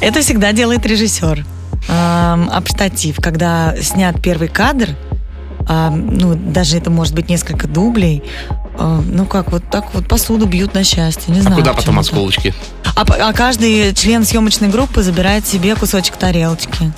Это 0.00 0.20
всегда 0.20 0.52
делает 0.52 0.84
режиссер. 0.84 1.44
Эм, 1.88 2.50
об 2.50 2.68
штатив, 2.68 3.16
когда 3.20 3.74
снят 3.80 4.20
первый 4.22 4.48
кадр, 4.48 4.90
а, 5.72 5.88
ну, 5.90 6.34
даже 6.34 6.76
это 6.78 6.90
может 6.90 7.14
быть 7.14 7.28
несколько 7.28 7.68
дублей, 7.68 8.24
э, 8.76 9.00
ну 9.06 9.24
как, 9.24 9.52
вот 9.52 9.62
так 9.70 9.94
вот 9.94 10.08
посуду 10.08 10.46
бьют 10.46 10.74
на 10.74 10.82
счастье, 10.82 11.32
не 11.32 11.38
А 11.38 11.42
знаю. 11.42 11.56
куда 11.58 11.70
потом 11.74 11.94
почему 11.94 12.00
осколочки? 12.00 12.54
А, 12.96 13.02
а 13.02 13.32
каждый 13.32 13.94
член 13.94 14.24
съемочной 14.24 14.66
группы 14.68 15.00
забирает 15.04 15.46
себе 15.46 15.76
кусочек 15.76 16.16
тарелочки 16.16 16.92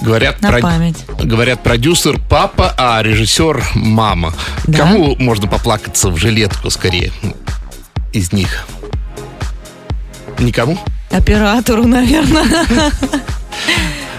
Говорят, 0.00 0.40
на 0.40 0.50
про- 0.50 0.60
память. 0.60 1.04
Говорят, 1.20 1.64
продюсер 1.64 2.20
папа, 2.30 2.72
а 2.78 3.02
режиссер 3.02 3.64
мама. 3.74 4.34
Да? 4.68 4.78
Кому 4.78 5.16
можно 5.18 5.48
поплакаться 5.48 6.10
в 6.10 6.16
жилетку 6.16 6.70
скорее 6.70 7.10
из 8.12 8.32
них? 8.32 8.66
Никому? 10.38 10.78
Оператору, 11.10 11.86
наверное. 11.88 12.44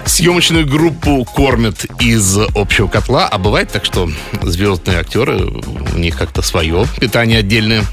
Съемочную 0.06 0.68
группу 0.68 1.26
кормят 1.26 1.86
из 2.00 2.38
общего 2.56 2.88
котла, 2.88 3.28
а 3.28 3.38
бывает 3.38 3.72
так, 3.72 3.86
что 3.86 4.10
звездные 4.44 5.00
актеры, 5.00 5.44
у 5.46 5.98
них 5.98 6.18
как-то 6.18 6.42
свое 6.42 6.86
питание 7.00 7.40
отдельное. 7.40 7.84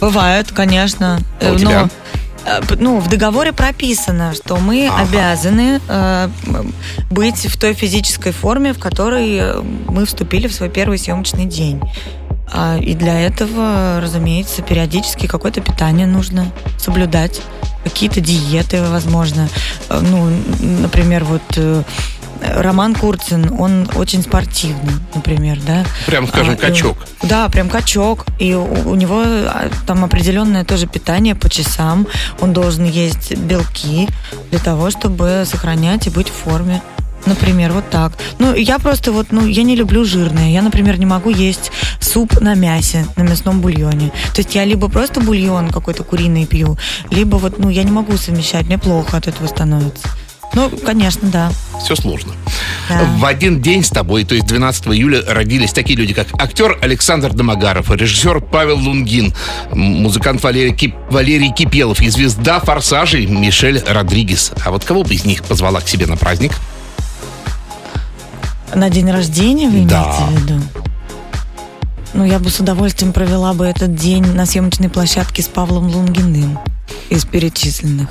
Бывает, 0.00 0.50
конечно. 0.52 1.20
А 1.40 1.50
у 1.52 1.54
Э, 1.54 1.58
тебя? 1.58 1.82
но, 2.46 2.50
э, 2.50 2.62
п- 2.62 2.76
ну, 2.76 3.00
в 3.00 3.08
договоре 3.08 3.52
прописано, 3.52 4.34
что 4.34 4.56
мы 4.58 4.88
Ага. 4.88 5.02
обязаны 5.02 5.80
э, 5.88 6.28
быть 7.10 7.46
в 7.46 7.58
той 7.58 7.72
физической 7.74 8.32
форме, 8.32 8.72
в 8.74 8.78
которой 8.78 9.36
э, 9.36 9.60
мы 9.88 10.04
вступили 10.06 10.48
в 10.48 10.52
свой 10.54 10.68
первый 10.68 10.98
съемочный 10.98 11.46
день. 11.46 11.80
А, 12.52 12.78
И 12.78 12.94
для 12.94 13.18
этого, 13.20 14.00
разумеется, 14.02 14.62
периодически 14.62 15.26
какое-то 15.26 15.60
питание 15.60 16.06
нужно 16.06 16.50
соблюдать, 16.78 17.40
какие-то 17.84 18.20
диеты, 18.20 18.82
возможно. 18.82 19.48
Э, 19.88 20.00
Ну, 20.00 20.30
например, 20.60 21.24
вот 21.24 21.42
э, 21.56 21.82
Роман 22.42 22.94
Курцин, 22.94 23.54
он 23.58 23.86
очень 23.96 24.22
спортивный, 24.22 24.94
например, 25.14 25.58
да. 25.66 25.84
Прям, 26.06 26.26
скажем, 26.26 26.52
А, 26.52 26.54
и- 26.54 26.56
качок. 26.56 26.96
Да, 27.22 27.48
прям 27.50 27.68
качок. 27.68 28.24
И 28.38 28.54
у, 28.54 28.64
у 28.90 28.94
него 28.94 29.20
а, 29.24 29.68
там 29.86 30.04
определенное 30.04 30.64
тоже 30.64 30.86
питание 30.86 31.34
по 31.34 31.50
часам. 31.50 32.06
Он 32.40 32.52
должен 32.54 32.84
есть 32.84 33.36
белки 33.36 34.08
для 34.50 34.58
того, 34.58 34.90
чтобы 34.90 35.44
сохранять 35.46 36.06
и 36.06 36.10
быть 36.10 36.28
в 36.30 36.32
форме. 36.32 36.80
Например, 37.26 37.72
вот 37.72 37.88
так. 37.90 38.12
Ну, 38.38 38.54
я 38.54 38.78
просто 38.78 39.12
вот, 39.12 39.28
ну, 39.30 39.46
я 39.46 39.62
не 39.62 39.76
люблю 39.76 40.04
жирное. 40.04 40.50
Я, 40.50 40.62
например, 40.62 40.98
не 40.98 41.06
могу 41.06 41.30
есть 41.30 41.70
суп 42.00 42.40
на 42.40 42.54
мясе, 42.54 43.06
на 43.16 43.22
мясном 43.22 43.60
бульоне. 43.60 44.10
То 44.34 44.40
есть 44.40 44.54
я 44.54 44.64
либо 44.64 44.88
просто 44.88 45.20
бульон 45.20 45.70
какой-то 45.70 46.02
куриный 46.04 46.46
пью, 46.46 46.78
либо 47.10 47.36
вот, 47.36 47.58
ну, 47.58 47.68
я 47.68 47.82
не 47.84 47.92
могу 47.92 48.16
совмещать, 48.16 48.66
мне 48.66 48.78
плохо 48.78 49.16
от 49.18 49.28
этого 49.28 49.46
становится. 49.46 50.08
Ну, 50.52 50.68
конечно, 50.84 51.28
да. 51.28 51.52
Все 51.84 51.94
сложно. 51.94 52.32
Да. 52.88 53.04
В 53.18 53.24
один 53.24 53.62
день 53.62 53.84
с 53.84 53.88
тобой, 53.90 54.24
то 54.24 54.34
есть 54.34 54.48
12 54.48 54.88
июля, 54.88 55.22
родились 55.28 55.72
такие 55.72 55.96
люди, 55.96 56.12
как 56.12 56.26
актер 56.42 56.76
Александр 56.82 57.32
Домогаров, 57.32 57.88
режиссер 57.90 58.40
Павел 58.40 58.78
Лунгин, 58.78 59.32
музыкант 59.70 60.42
Валерий, 60.42 60.74
Кип- 60.74 60.96
Валерий 61.08 61.52
Кипелов 61.52 62.00
и 62.00 62.08
звезда 62.08 62.58
«Форсажей» 62.58 63.26
Мишель 63.26 63.80
Родригес. 63.86 64.50
А 64.64 64.72
вот 64.72 64.84
кого 64.84 65.04
бы 65.04 65.14
из 65.14 65.24
них 65.24 65.44
позвала 65.44 65.80
к 65.80 65.88
себе 65.88 66.06
на 66.06 66.16
праздник? 66.16 66.52
На 68.74 68.88
день 68.90 69.10
рождения 69.10 69.68
вы 69.68 69.84
Да. 69.84 70.02
имеете 70.04 70.24
в 70.24 70.42
виду? 70.42 70.62
Ну, 72.12 72.24
я 72.24 72.38
бы 72.38 72.50
с 72.50 72.58
удовольствием 72.60 73.12
провела 73.12 73.52
бы 73.52 73.66
этот 73.66 73.94
день 73.94 74.24
на 74.34 74.46
съемочной 74.46 74.88
площадке 74.88 75.42
с 75.42 75.46
Павлом 75.48 75.86
Лунгиным 75.88 76.58
из 77.08 77.24
перечисленных. 77.24 78.08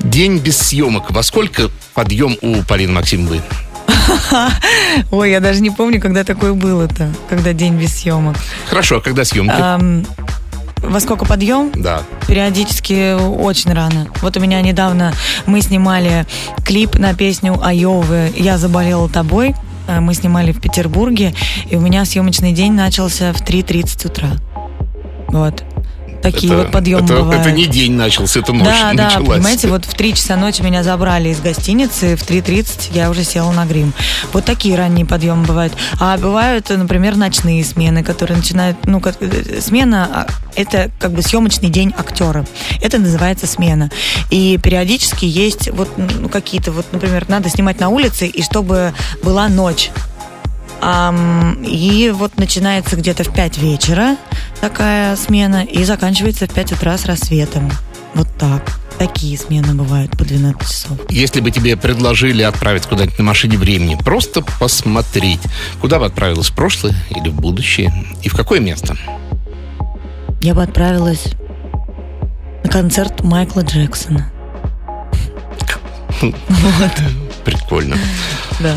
День 0.00 0.38
без 0.38 0.56
съемок. 0.58 1.10
Во 1.10 1.22
сколько 1.22 1.70
подъем 1.94 2.36
у 2.42 2.62
Полины 2.62 2.92
Максимовой? 2.92 3.40
Ой, 5.10 5.30
я 5.30 5.40
даже 5.40 5.60
не 5.60 5.70
помню, 5.70 6.00
когда 6.00 6.22
такое 6.24 6.52
было-то, 6.52 7.12
когда 7.28 7.52
день 7.52 7.74
без 7.74 7.96
съемок. 7.96 8.36
Хорошо, 8.68 8.96
а 8.96 9.00
когда 9.00 9.24
съемки? 9.24 9.52
Во 10.88 11.00
сколько 11.00 11.24
подъем? 11.24 11.70
Да. 11.74 12.02
Периодически 12.26 13.14
очень 13.14 13.72
рано. 13.72 14.08
Вот 14.22 14.36
у 14.36 14.40
меня 14.40 14.60
недавно 14.60 15.12
мы 15.46 15.60
снимали 15.60 16.26
клип 16.64 16.94
на 16.94 17.14
песню 17.14 17.58
Айовы 17.62 18.32
«Я 18.36 18.58
заболела 18.58 19.08
тобой». 19.08 19.54
Э, 19.88 20.00
Мы 20.00 20.14
снимали 20.14 20.52
в 20.52 20.60
Петербурге, 20.60 21.34
и 21.68 21.76
у 21.76 21.80
меня 21.80 22.04
съемочный 22.04 22.52
день 22.52 22.72
начался 22.72 23.32
в 23.32 23.40
3.30 23.42 24.06
утра. 24.06 24.28
Вот. 25.28 25.64
Такие 26.22 26.52
это, 26.52 26.62
вот 26.62 26.72
подъемы 26.72 27.04
это, 27.04 27.14
бывают. 27.14 27.40
это 27.42 27.52
не 27.52 27.66
день 27.66 27.92
начался, 27.92 28.40
это 28.40 28.52
ночь 28.52 28.66
да, 28.66 28.92
да, 28.92 29.04
началась. 29.04 29.38
понимаете, 29.38 29.68
вот 29.68 29.84
в 29.84 29.94
3 29.94 30.14
часа 30.14 30.36
ночи 30.36 30.62
меня 30.62 30.82
забрали 30.82 31.28
из 31.28 31.40
гостиницы, 31.40 32.16
в 32.16 32.22
3.30 32.22 32.90
я 32.92 33.10
уже 33.10 33.24
села 33.24 33.52
на 33.52 33.64
грим. 33.66 33.92
Вот 34.32 34.44
такие 34.44 34.76
ранние 34.76 35.06
подъемы 35.06 35.44
бывают. 35.44 35.72
А 36.00 36.16
бывают, 36.16 36.68
например, 36.70 37.16
ночные 37.16 37.64
смены, 37.64 38.02
которые 38.02 38.36
начинают, 38.36 38.78
ну, 38.86 39.00
как, 39.00 39.16
э, 39.20 39.60
смена, 39.60 40.08
а, 40.12 40.26
это 40.54 40.90
как 40.98 41.12
бы 41.12 41.22
съемочный 41.22 41.68
день 41.68 41.94
актера. 41.96 42.46
Это 42.80 42.98
называется 42.98 43.46
смена. 43.46 43.90
И 44.30 44.58
периодически 44.62 45.24
есть 45.24 45.70
вот 45.70 45.90
ну, 45.96 46.28
какие-то, 46.28 46.72
вот, 46.72 46.86
например, 46.92 47.26
надо 47.28 47.48
снимать 47.48 47.80
на 47.80 47.88
улице, 47.88 48.26
и 48.26 48.42
чтобы 48.42 48.92
была 49.22 49.48
ночь. 49.48 49.90
И 50.82 52.12
вот 52.14 52.36
начинается 52.36 52.96
где-то 52.96 53.24
в 53.24 53.32
5 53.32 53.58
вечера 53.58 54.16
такая 54.60 55.16
смена 55.16 55.64
и 55.64 55.84
заканчивается 55.84 56.46
в 56.46 56.52
5 56.52 56.72
утра 56.72 56.96
с 56.96 57.06
рассветом. 57.06 57.70
Вот 58.14 58.28
так. 58.38 58.78
Такие 58.98 59.36
смены 59.36 59.74
бывают 59.74 60.16
по 60.16 60.24
12 60.24 60.62
часов. 60.62 60.98
Если 61.10 61.40
бы 61.40 61.50
тебе 61.50 61.76
предложили 61.76 62.42
отправиться 62.42 62.88
куда-нибудь 62.88 63.18
на 63.18 63.24
машине 63.24 63.58
времени, 63.58 63.94
просто 63.94 64.42
посмотреть, 64.58 65.40
куда 65.82 65.98
бы 65.98 66.06
отправилась 66.06 66.48
в 66.48 66.54
прошлое 66.54 66.94
или 67.10 67.28
в 67.28 67.34
будущее, 67.34 67.92
и 68.22 68.30
в 68.30 68.34
какое 68.34 68.58
место? 68.58 68.96
Я 70.40 70.54
бы 70.54 70.62
отправилась 70.62 71.24
на 72.64 72.70
концерт 72.70 73.22
Майкла 73.22 73.60
Джексона. 73.60 74.30
Прикольно. 77.44 77.98
Да. 78.60 78.74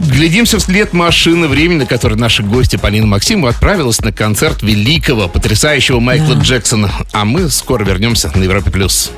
Глядимся 0.00 0.58
вслед 0.58 0.92
машины 0.94 1.46
времени, 1.46 1.80
на 1.80 1.86
которой 1.86 2.14
наши 2.14 2.42
гости 2.42 2.76
Полина 2.76 3.06
Максимова 3.06 3.50
отправилась 3.50 4.00
на 4.00 4.12
концерт 4.12 4.62
великого, 4.62 5.28
потрясающего 5.28 6.00
Майкла 6.00 6.34
Да. 6.36 6.40
Джексона. 6.40 6.90
А 7.12 7.24
мы 7.26 7.50
скоро 7.50 7.84
вернемся 7.84 8.32
на 8.34 8.42
Европе+. 8.42 8.70
плюс. 8.70 9.10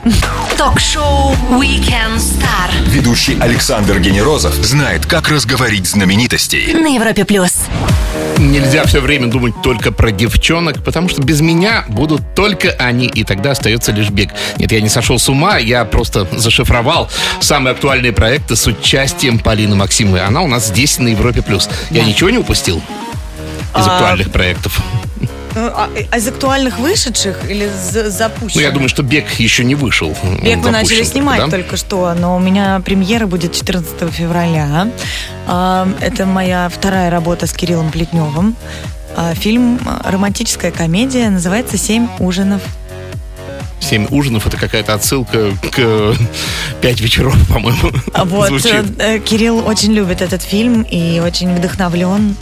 Ток-шоу 0.58 1.36
Weekend 1.50 2.16
Star 2.16 2.70
Ведущий 2.88 3.38
Александр 3.38 4.00
Генерозов 4.00 4.54
знает, 4.54 5.06
как 5.06 5.28
разговорить 5.28 5.86
знаменитостей. 5.86 6.72
на 6.74 6.94
Европе 6.94 7.24
плюс. 7.24 7.52
Нельзя 8.42 8.84
все 8.84 9.00
время 9.00 9.28
думать 9.28 9.54
только 9.62 9.92
про 9.92 10.10
девчонок, 10.10 10.82
потому 10.84 11.08
что 11.08 11.22
без 11.22 11.40
меня 11.40 11.84
будут 11.88 12.34
только 12.34 12.70
они, 12.78 13.06
и 13.06 13.24
тогда 13.24 13.52
остается 13.52 13.92
лишь 13.92 14.10
бег. 14.10 14.30
Нет, 14.58 14.72
я 14.72 14.80
не 14.80 14.88
сошел 14.88 15.18
с 15.18 15.28
ума, 15.28 15.58
я 15.58 15.84
просто 15.84 16.26
зашифровал 16.32 17.10
самые 17.40 17.72
актуальные 17.72 18.12
проекты 18.12 18.56
с 18.56 18.66
участием 18.66 19.38
Полины 19.38 19.76
Максимовой. 19.76 20.24
Она 20.24 20.42
у 20.42 20.48
нас 20.48 20.68
здесь, 20.68 20.98
на 20.98 21.08
Европе+. 21.08 21.42
плюс. 21.42 21.68
Я 21.90 22.04
ничего 22.04 22.30
не 22.30 22.38
упустил 22.38 22.78
из 22.78 23.86
А, 23.86 23.94
актуальных 23.94 24.30
проектов? 24.30 24.82
Ну, 25.54 25.66
а, 25.66 25.88
а 26.10 26.16
из 26.18 26.26
актуальных 26.28 26.78
вышедших 26.78 27.50
или 27.50 27.68
за- 27.68 28.10
запущенных? 28.10 28.54
Ну, 28.56 28.60
я 28.62 28.70
думаю, 28.70 28.88
что 28.88 29.02
бег 29.02 29.30
еще 29.38 29.64
не 29.64 29.74
вышел. 29.74 30.16
Бег 30.42 30.58
мы 30.58 30.70
начали 30.70 31.02
снимать 31.02 31.40
только, 31.40 31.50
да? 31.50 31.56
только 31.62 31.76
что, 31.76 32.14
но 32.14 32.36
у 32.36 32.40
меня 32.40 32.80
премьера 32.84 33.26
будет 33.26 33.52
14 33.52 34.10
февраля. 34.10 34.88
А, 35.46 35.88
Это 36.00 36.24
моя 36.26 36.68
вторая 36.68 37.10
работа 37.10 37.46
с 37.46 37.52
Кириллом 37.52 37.90
Плетневым. 37.90 38.56
А, 39.16 39.34
Фильм 39.34 39.78
романтическая 40.04 40.70
комедия, 40.70 41.28
называется 41.30 41.76
«Семь 41.76 42.08
ужинов». 42.18 42.62
Семь 43.80 44.06
ужинов 44.10 44.46
это 44.46 44.56
какая-то 44.56 44.94
отсылка 44.94 45.50
к 45.72 46.14
пять 46.80 47.00
вечеров, 47.00 47.34
по-моему. 47.48 47.90
Вот, 48.24 48.48
звучит. 48.48 48.84
э, 49.00 49.18
Кирилл 49.18 49.66
очень 49.66 49.92
любит 49.92 50.22
этот 50.22 50.40
фильм 50.42 50.82
и 50.82 51.18
очень 51.20 51.52
вдохновлен 51.54 52.36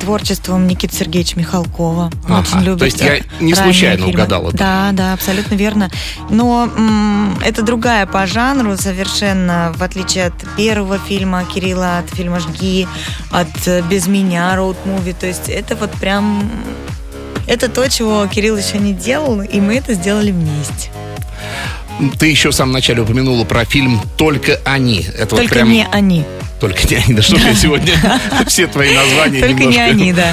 творчеством 0.00 0.66
Никиты 0.66 0.94
Сергеевича 0.94 1.38
Михалкова. 1.38 2.10
Ага, 2.26 2.40
очень 2.40 2.64
любит 2.64 2.78
то 2.78 2.84
есть 2.84 3.00
я 3.00 3.16
э, 3.18 3.20
не 3.40 3.54
случайно 3.54 3.96
фильмы. 3.98 4.12
угадал 4.12 4.48
это. 4.48 4.56
Да, 4.56 4.90
да, 4.92 5.12
абсолютно 5.12 5.54
верно. 5.54 5.90
Но 6.30 6.70
м, 6.76 7.38
это 7.44 7.62
другая 7.62 8.06
по 8.06 8.26
жанру 8.26 8.76
совершенно, 8.76 9.72
в 9.76 9.82
отличие 9.82 10.26
от 10.26 10.34
первого 10.56 10.98
фильма 10.98 11.44
Кирилла, 11.44 11.98
от 11.98 12.10
фильма 12.10 12.40
«Жги», 12.40 12.86
от 13.30 13.48
э, 13.66 13.82
«Без 13.88 14.06
меня», 14.06 14.54
роуд-муви. 14.56 15.14
То 15.18 15.26
есть 15.26 15.48
это 15.48 15.76
вот 15.76 15.90
прям... 15.92 16.50
Это 17.46 17.68
то, 17.68 17.88
чего 17.88 18.26
Кирилл 18.26 18.56
еще 18.56 18.78
не 18.78 18.92
делал, 18.92 19.40
и 19.40 19.60
мы 19.60 19.76
это 19.76 19.94
сделали 19.94 20.30
вместе. 20.32 20.90
Ты 22.18 22.26
еще 22.26 22.50
в 22.50 22.54
самом 22.54 22.72
начале 22.72 23.02
упомянула 23.02 23.44
про 23.44 23.64
фильм 23.64 24.00
«Только 24.16 24.60
они». 24.64 25.00
Это 25.16 25.34
вот 25.34 25.40
Только 25.40 25.54
прям... 25.54 25.70
не 25.70 25.86
они. 25.90 26.24
Только 26.60 26.88
не 26.88 26.96
они. 26.96 27.14
Да 27.14 27.22
что 27.22 27.36
я 27.36 27.54
сегодня 27.54 27.94
все 28.46 28.66
твои 28.66 28.94
названия 28.94 29.40
Только 29.40 29.54
немножко... 29.64 29.80
не 29.80 29.90
они, 29.90 30.12
да. 30.12 30.32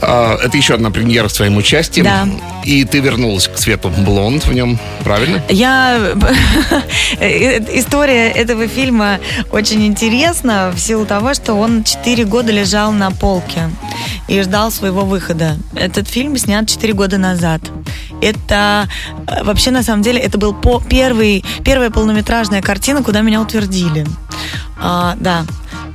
А, 0.00 0.38
Это 0.42 0.56
еще 0.56 0.74
одна 0.74 0.90
премьера 0.90 1.28
с 1.28 1.34
твоим 1.34 1.56
участием. 1.56 2.04
Да. 2.04 2.28
И 2.64 2.84
ты 2.84 3.00
вернулась 3.00 3.48
к 3.48 3.58
свету 3.58 3.88
блонд 3.90 4.46
в 4.46 4.52
нем, 4.52 4.78
правильно? 5.04 5.42
Я... 5.48 5.98
История 7.20 8.28
этого 8.30 8.68
фильма 8.68 9.18
очень 9.50 9.86
интересна 9.86 10.72
в 10.74 10.78
силу 10.78 11.06
того, 11.06 11.34
что 11.34 11.54
он 11.54 11.84
4 11.84 12.24
года 12.24 12.52
лежал 12.52 12.92
на 12.92 13.10
полке 13.10 13.70
и 14.28 14.40
ждал 14.42 14.70
своего 14.70 15.02
выхода. 15.04 15.56
Этот 15.74 16.08
фильм 16.08 16.36
снят 16.36 16.68
4 16.68 16.92
года 16.92 17.18
назад. 17.18 17.60
Это 18.22 18.88
э, 19.28 19.42
вообще 19.44 19.70
на 19.70 19.82
самом 19.82 20.02
деле 20.02 20.18
это 20.20 20.38
был 20.38 20.54
по- 20.54 20.80
первый, 20.80 21.44
первая 21.64 21.90
полнометражная 21.90 22.62
картина, 22.62 23.02
куда 23.02 23.20
меня 23.20 23.40
утвердили. 23.42 24.06
А, 24.78 25.14
да. 25.18 25.44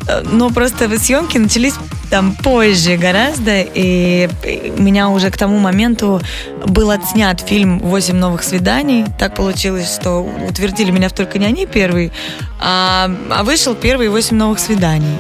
Э, 0.08 0.24
Но 0.24 0.50
просто 0.50 0.90
съемки 0.98 1.38
начались 1.38 1.74
там 2.10 2.36
позже 2.36 2.98
гораздо, 2.98 3.62
и 3.62 4.30
у 4.78 4.82
меня 4.82 5.08
уже 5.08 5.32
к 5.32 5.38
тому 5.38 5.60
моменту 5.60 6.22
был 6.66 6.92
отснят 6.92 7.40
фильм 7.40 7.80
«Восемь 7.80 8.18
новых 8.18 8.44
свиданий». 8.44 9.06
Так 9.18 9.36
получилось, 9.36 9.90
что 9.90 10.20
утвердили 10.20 10.92
меня 10.92 11.08
в 11.08 11.14
«Только 11.14 11.40
не 11.40 11.46
они» 11.46 11.66
первый, 11.66 12.12
а, 12.60 13.10
а 13.30 13.44
вышел 13.44 13.76
первый 13.76 14.10
«Восемь 14.10 14.36
новых 14.36 14.60
свиданий». 14.60 15.18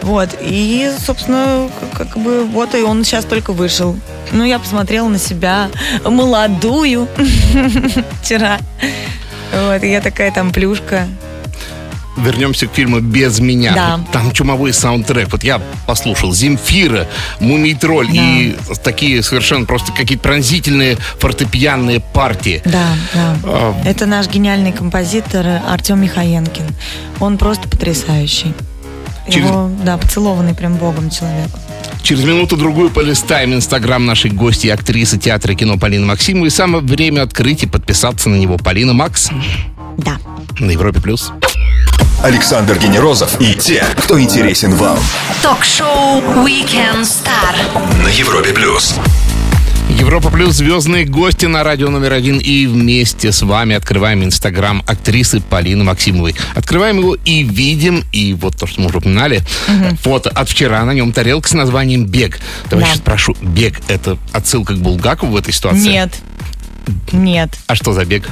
Вот, 0.00 0.30
и, 0.40 0.90
собственно, 0.98 1.68
как, 1.92 2.16
бы, 2.16 2.44
вот 2.44 2.74
и 2.74 2.82
он 2.82 3.04
сейчас 3.04 3.26
только 3.26 3.52
вышел. 3.52 3.94
Ну, 4.32 4.44
я 4.44 4.58
посмотрела 4.58 5.08
на 5.08 5.18
себя 5.18 5.68
молодую 6.04 7.06
вчера. 8.22 8.58
Вот, 9.52 9.82
я 9.82 10.00
такая 10.00 10.32
там 10.32 10.52
плюшка. 10.52 11.06
Вернемся 12.20 12.66
к 12.66 12.74
фильму 12.74 13.00
«Без 13.00 13.40
меня». 13.40 13.72
Да. 13.74 14.00
Там 14.12 14.32
чумовой 14.32 14.72
саундтрек. 14.72 15.30
Вот 15.32 15.42
я 15.44 15.60
послушал 15.86 16.32
«Земфира», 16.32 17.06
«Мумий-тролль» 17.40 18.08
Да. 18.08 18.12
и 18.14 18.56
такие 18.84 19.22
совершенно 19.22 19.64
просто 19.66 19.92
какие-то 19.92 20.22
пронзительные 20.24 20.96
фортепианные 21.18 22.00
партии. 22.00 22.62
Да, 22.64 22.84
да. 23.14 23.36
А, 23.44 23.74
Это 23.84 24.06
наш 24.06 24.28
гениальный 24.28 24.72
композитор 24.72 25.46
Артем 25.68 26.00
Михаенкин. 26.02 26.64
Он 27.20 27.38
просто 27.38 27.68
потрясающий. 27.68 28.54
Через- 29.28 29.48
Его, 29.48 29.70
да, 29.84 29.96
поцелованный 29.96 30.54
прям 30.54 30.74
богом 30.76 31.10
человек. 31.10 31.48
Через 32.02 32.24
минуту-другую 32.24 32.90
полистаем 32.90 33.54
инстаграм 33.54 34.04
нашей 34.04 34.30
гости, 34.30 34.66
актрисы 34.68 35.18
театра 35.18 35.52
и 35.52 35.56
кино 35.56 35.76
Полины 35.78 36.06
Максимовой. 36.06 36.48
И 36.48 36.50
самое 36.50 36.82
время 36.82 37.22
открыть 37.22 37.62
и 37.62 37.66
подписаться 37.66 38.28
на 38.28 38.36
него. 38.36 38.56
Полина 38.58 38.92
Макс 38.94 39.30
Да. 39.98 40.16
на 40.58 40.70
Европе+. 40.70 41.00
плюс. 41.00 41.30
Александр 42.22 42.78
Генерозов 42.78 43.40
и 43.40 43.54
те, 43.54 43.82
кто 43.96 44.20
интересен 44.20 44.74
вам. 44.74 44.98
Ток-шоу 45.42 46.20
Weekend 46.44 47.02
Star. 47.02 48.02
На 48.04 48.08
Европе 48.08 48.52
плюс. 48.52 48.96
Европа 49.88 50.28
плюс 50.30 50.54
звездные 50.56 51.06
гости 51.06 51.46
на 51.46 51.64
радио 51.64 51.88
номер 51.88 52.12
один 52.12 52.38
и 52.38 52.66
вместе 52.66 53.32
с 53.32 53.40
вами 53.40 53.74
открываем 53.74 54.22
инстаграм 54.22 54.82
актрисы 54.86 55.40
Полины 55.40 55.82
Максимовой. 55.82 56.36
Открываем 56.54 56.98
его 56.98 57.14
и 57.14 57.42
видим, 57.42 58.04
и 58.12 58.34
вот 58.34 58.54
то, 58.56 58.66
что 58.66 58.82
мы 58.82 58.88
уже 58.88 58.98
упоминали, 58.98 59.42
фото 60.02 60.28
от 60.28 60.48
вчера, 60.48 60.84
на 60.84 60.92
нем 60.92 61.12
тарелка 61.12 61.48
с 61.48 61.54
названием 61.54 62.04
«Бег». 62.04 62.38
Давай 62.68 62.84
Да. 62.84 62.90
сейчас 62.90 62.98
спрошу, 62.98 63.34
«Бег»— 63.40 63.80
это 63.88 64.18
отсылка 64.32 64.74
к 64.74 64.78
Булгакову 64.78 65.32
в 65.32 65.36
этой 65.36 65.54
ситуации? 65.54 65.88
Нет. 65.88 66.14
Нет. 67.12 67.50
А 67.66 67.74
что 67.74 67.92
за 67.92 68.04
бег? 68.04 68.28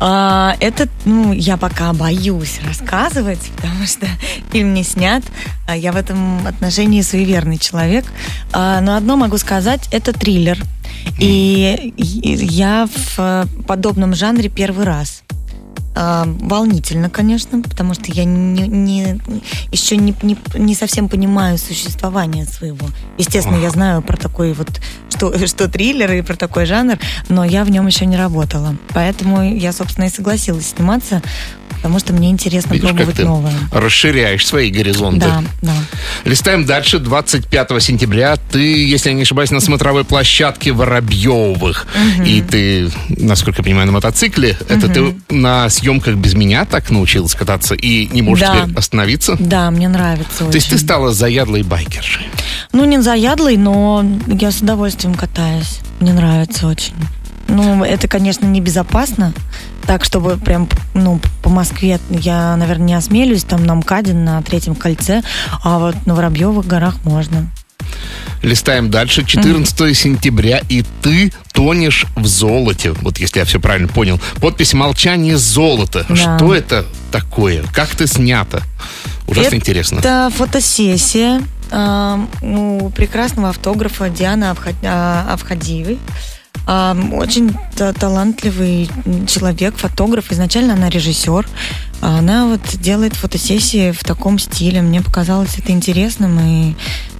А, 0.00 0.56
это, 0.60 0.88
ну, 1.04 1.32
я 1.32 1.56
пока 1.56 1.92
боюсь 1.92 2.60
рассказывать, 2.66 3.50
потому 3.56 3.86
что 3.86 4.06
фильм 4.50 4.74
не 4.74 4.84
снят. 4.84 5.22
А 5.66 5.76
Я 5.76 5.92
в 5.92 5.96
этом 5.96 6.46
отношении 6.46 7.02
суеверный 7.02 7.58
человек. 7.58 8.04
А, 8.52 8.80
Но 8.80 8.96
одно 8.96 9.16
могу 9.16 9.38
сказать, 9.38 9.88
это 9.92 10.12
триллер. 10.12 10.58
И 11.18 11.94
я 11.96 12.88
в 13.16 13.46
подобном 13.66 14.14
жанре 14.14 14.48
первый 14.48 14.84
раз. 14.84 15.22
А, 15.94 16.24
волнительно, 16.26 17.10
конечно, 17.10 17.60
потому 17.62 17.92
что 17.94 18.04
я 18.12 18.24
не, 18.24 18.66
не- 18.66 19.20
еще 19.70 19.96
не, 19.96 20.14
не, 20.22 20.36
не 20.54 20.74
совсем 20.74 21.08
понимаю 21.08 21.58
существование 21.58 22.46
своего. 22.46 22.86
Естественно, 23.18 23.56
я 23.56 23.70
знаю 23.70 24.00
про 24.02 24.16
такой 24.16 24.52
вот, 24.54 24.68
что, 25.10 25.46
что 25.46 25.68
триллер 25.68 26.10
и 26.12 26.22
про 26.22 26.36
такой 26.36 26.64
жанр, 26.66 26.98
но 27.28 27.44
я 27.44 27.64
в 27.64 27.70
нем 27.70 27.86
еще 27.86 28.06
не 28.06 28.16
работала. 28.16 28.76
Поэтому 28.94 29.42
я, 29.42 29.72
собственно, 29.72 30.06
и 30.06 30.10
согласилась 30.10 30.68
сниматься, 30.70 31.22
потому 31.76 31.98
что 31.98 32.12
мне 32.14 32.30
интересно 32.30 32.72
Видишь, 32.72 32.88
как 32.88 32.96
пробовать 32.96 33.16
ты 33.16 33.24
новое. 33.24 33.52
расширяешь 33.72 34.46
свои 34.46 34.70
горизонты. 34.70 35.26
Да, 35.26 35.42
да. 35.62 35.74
Листаем 36.24 36.64
дальше. 36.64 37.00
25 37.00 37.82
сентября 37.82 38.36
ты, 38.50 38.86
если 38.86 39.10
я 39.10 39.14
не 39.14 39.22
ошибаюсь, 39.22 39.50
на 39.50 39.60
смотровой 39.60 40.04
площадке 40.04 40.72
Воробьевых. 40.72 41.86
И 42.24 42.40
ты, 42.40 42.90
насколько 43.08 43.58
я 43.60 43.64
понимаю, 43.64 43.86
на 43.86 43.92
мотоцикле. 43.92 44.56
Это 44.68 44.88
ты 44.88 45.14
на 45.28 45.68
съемках 45.82 46.14
без 46.14 46.34
меня 46.34 46.64
так 46.64 46.90
научилась 46.90 47.34
кататься 47.34 47.74
и 47.74 48.06
не 48.12 48.22
можешь 48.22 48.46
Да. 48.46 48.60
теперь 48.62 48.76
остановиться? 48.78 49.36
Да, 49.38 49.68
мне 49.72 49.88
нравится 49.88 50.44
То 50.44 50.54
есть 50.54 50.68
ты 50.68 50.76
очень. 50.76 50.84
стала 50.84 51.12
заядлой 51.12 51.62
байкершей. 51.64 52.26
Ну, 52.72 52.84
не 52.84 53.00
заядлый, 53.02 53.56
но 53.56 54.04
я 54.28 54.52
с 54.52 54.60
удовольствием 54.60 55.14
катаюсь. 55.14 55.80
Мне 56.00 56.12
нравится 56.12 56.68
очень. 56.68 56.94
Ну, 57.48 57.82
это, 57.84 58.06
конечно, 58.06 58.46
небезопасно. 58.46 59.32
Так, 59.84 60.04
чтобы 60.04 60.36
прям, 60.36 60.68
ну, 60.94 61.20
по 61.42 61.50
Москве 61.50 61.98
я, 62.08 62.56
наверное, 62.56 62.86
не 62.86 62.94
осмелюсь, 62.94 63.42
там 63.42 63.66
на 63.66 63.74
МКАДе, 63.74 64.14
на 64.14 64.40
третьем 64.42 64.76
кольце, 64.76 65.22
а 65.64 65.80
вот 65.80 66.06
на 66.06 66.14
Воробьевых 66.14 66.64
горах 66.66 66.98
можно. 67.04 67.48
Листаем 68.42 68.90
дальше. 68.90 69.24
14 69.24 69.96
сентября, 69.96 70.60
и 70.68 70.84
ты 71.00 71.32
тонешь 71.52 72.06
в 72.16 72.26
золоте. 72.26 72.92
Вот 72.92 73.18
если 73.18 73.38
я 73.38 73.44
все 73.44 73.60
правильно 73.60 73.88
понял. 73.88 74.20
Подпись 74.40 74.74
«Молчание 74.74 75.38
золота». 75.38 76.04
Да. 76.08 76.16
Что 76.16 76.54
это 76.54 76.84
такое? 77.10 77.64
Как 77.72 77.88
ты 77.94 78.06
снято? 78.06 78.62
Ужасно 79.28 79.56
интересно. 79.56 80.00
Это 80.00 80.30
фотосессия 80.36 81.40
а, 81.70 82.26
у 82.42 82.90
прекрасного 82.90 83.50
автографа 83.50 84.10
Дианы 84.10 84.44
Авха- 84.44 84.74
а, 84.82 85.32
Авхадиевой. 85.32 85.98
А, 86.66 86.96
Очень 87.12 87.54
та- 87.76 87.92
талантливый 87.92 88.90
человек, 89.26 89.76
фотограф. 89.76 90.30
Изначально 90.32 90.74
она 90.74 90.90
режиссер. 90.90 91.48
Она 92.00 92.46
вот 92.46 92.60
делает 92.80 93.14
фотосессии 93.14 93.92
в 93.92 94.02
таком 94.04 94.38
стиле. 94.38 94.82
Мне 94.82 95.00
показалось 95.00 95.56
это 95.58 95.72
интересным, 95.72 96.38
и 96.40 96.74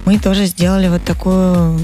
мы 0.05 0.19
тоже 0.19 0.45
сделали 0.45 0.87
вот 0.89 1.03
такую, 1.03 1.79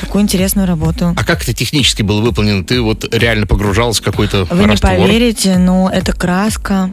такую 0.00 0.22
интересную 0.22 0.66
работу. 0.66 1.14
А 1.16 1.24
как 1.24 1.42
это 1.42 1.52
технически 1.52 2.02
было 2.02 2.20
выполнено? 2.20 2.64
Ты 2.64 2.80
вот 2.80 3.12
реально 3.14 3.46
погружалась 3.46 3.98
в 4.00 4.02
какой-то 4.02 4.44
Вы 4.50 4.64
не 4.64 4.66
раствор? 4.72 4.92
поверите, 4.92 5.58
но 5.58 5.90
это 5.92 6.12
краска. 6.12 6.90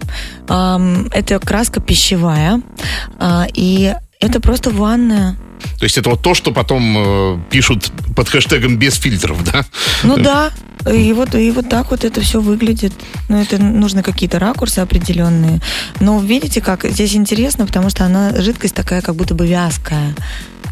ам, 0.47 1.07
это 1.11 1.39
краска 1.39 1.79
пищевая. 1.81 2.61
а, 3.19 3.47
и 3.53 3.93
Это 4.23 4.39
просто 4.39 4.69
ванная. 4.69 5.36
То 5.79 5.86
есть 5.86 5.97
это 5.97 6.09
вот 6.09 6.21
то, 6.21 6.33
что 6.33 6.51
потом 6.51 6.97
э, 6.97 7.39
пишут 7.49 7.91
под 8.15 8.29
хэштегом 8.29 8.77
без 8.77 8.95
фильтров, 8.95 9.43
да? 9.43 9.65
Ну 10.03 10.17
да. 10.17 10.51
И 10.91 11.13
вот, 11.13 11.33
и 11.36 11.51
вот 11.51 11.69
так 11.69 11.91
вот 11.91 12.03
это 12.03 12.19
все 12.21 12.41
выглядит. 12.41 12.93
Ну, 13.29 13.41
это 13.41 13.57
нужны 13.57 14.03
какие-то 14.03 14.39
ракурсы 14.39 14.79
определенные. 14.79 15.62
Но 16.01 16.19
видите, 16.19 16.59
как 16.59 16.83
здесь 16.83 17.15
интересно, 17.15 17.65
потому 17.65 17.89
что 17.89 18.03
она 18.05 18.36
жидкость 18.41 18.75
такая, 18.75 19.01
как 19.01 19.15
будто 19.15 19.33
бы 19.33 19.47
вязкая. 19.47 20.13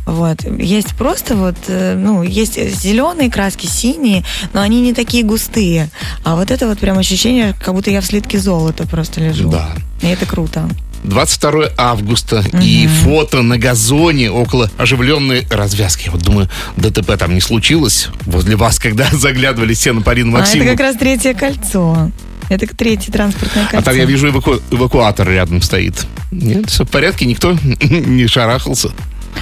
Вот. 0.06 0.44
Есть 0.44 0.96
просто 0.96 1.36
вот, 1.36 1.56
э, 1.68 1.96
ну, 1.96 2.24
есть 2.24 2.60
зеленые 2.60 3.32
краски, 3.32 3.68
синие, 3.68 4.26
но 4.54 4.62
они 4.62 4.82
не 4.82 4.94
такие 4.94 5.24
густые. 5.24 5.90
А 6.24 6.36
вот 6.36 6.52
это 6.52 6.68
вот 6.68 6.80
прям 6.80 6.98
ощущение, 6.98 7.54
как 7.64 7.74
будто 7.74 7.92
я 7.92 8.02
в 8.02 8.06
слитке 8.06 8.40
золота 8.40 8.86
просто 8.88 9.22
лежу. 9.22 9.50
Да. 9.50 9.72
И 10.02 10.08
это 10.08 10.26
круто. 10.26 10.68
22 11.04 11.70
августа 11.78 12.44
и 12.62 12.88
фото 12.88 13.42
на 13.42 13.58
газоне 13.58 14.32
около 14.32 14.70
оживленной 14.78 15.48
развязки. 15.50 16.10
Вот 16.10 16.22
думаю, 16.22 16.50
ДТП 16.78 17.18
там 17.18 17.34
не 17.34 17.42
случилось 17.42 18.10
возле 18.26 18.56
вас, 18.56 18.80
когда 18.80 19.08
заглядывали 19.12 19.74
все 19.74 19.94
на 19.94 20.02
Полину 20.02 20.38
А 20.38 20.42
это 20.44 20.66
как 20.66 20.80
раз 20.80 20.96
третье 20.98 21.34
кольцо. 21.34 22.12
Это 22.50 22.68
третье 22.68 23.12
транспортное 23.12 23.66
кольцо. 23.66 23.78
А 23.78 23.82
там 23.82 23.96
я 23.96 24.06
вижу 24.06 24.30
эваку- 24.30 24.62
эвакуатор 24.72 25.28
рядом 25.30 25.62
стоит. 25.62 26.06
Нет, 26.32 26.70
все 26.70 26.84
в 26.84 26.90
порядке, 26.90 27.26
никто 27.26 27.54
не 27.82 28.28
шарахался. 28.28 28.92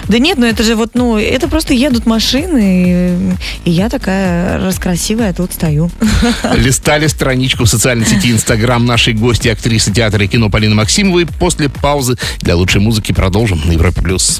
Да 0.07 0.19
нет, 0.19 0.37
ну 0.37 0.45
это 0.45 0.63
же 0.63 0.75
вот, 0.75 0.91
ну, 0.93 1.17
это 1.17 1.47
просто 1.47 1.73
едут 1.73 2.05
машины, 2.05 3.35
и, 3.65 3.69
и 3.69 3.71
я 3.71 3.89
такая 3.89 4.57
раскрасивая 4.59 5.33
тут 5.33 5.53
стою. 5.53 5.89
Листали 6.55 7.07
страничку 7.07 7.65
в 7.65 7.69
социальной 7.69 8.05
сети 8.05 8.31
Инстаграм 8.31 8.85
нашей 8.85 9.13
гости, 9.13 9.47
актрисы 9.47 9.91
театра 9.91 10.23
и 10.23 10.27
кино 10.27 10.49
Полины 10.49 10.75
Максимовой. 10.75 11.25
После 11.25 11.69
паузы 11.69 12.17
для 12.41 12.55
лучшей 12.55 12.81
музыки 12.81 13.11
продолжим 13.11 13.61
на 13.65 13.71
Европе+. 13.71 14.01
плюс. 14.01 14.39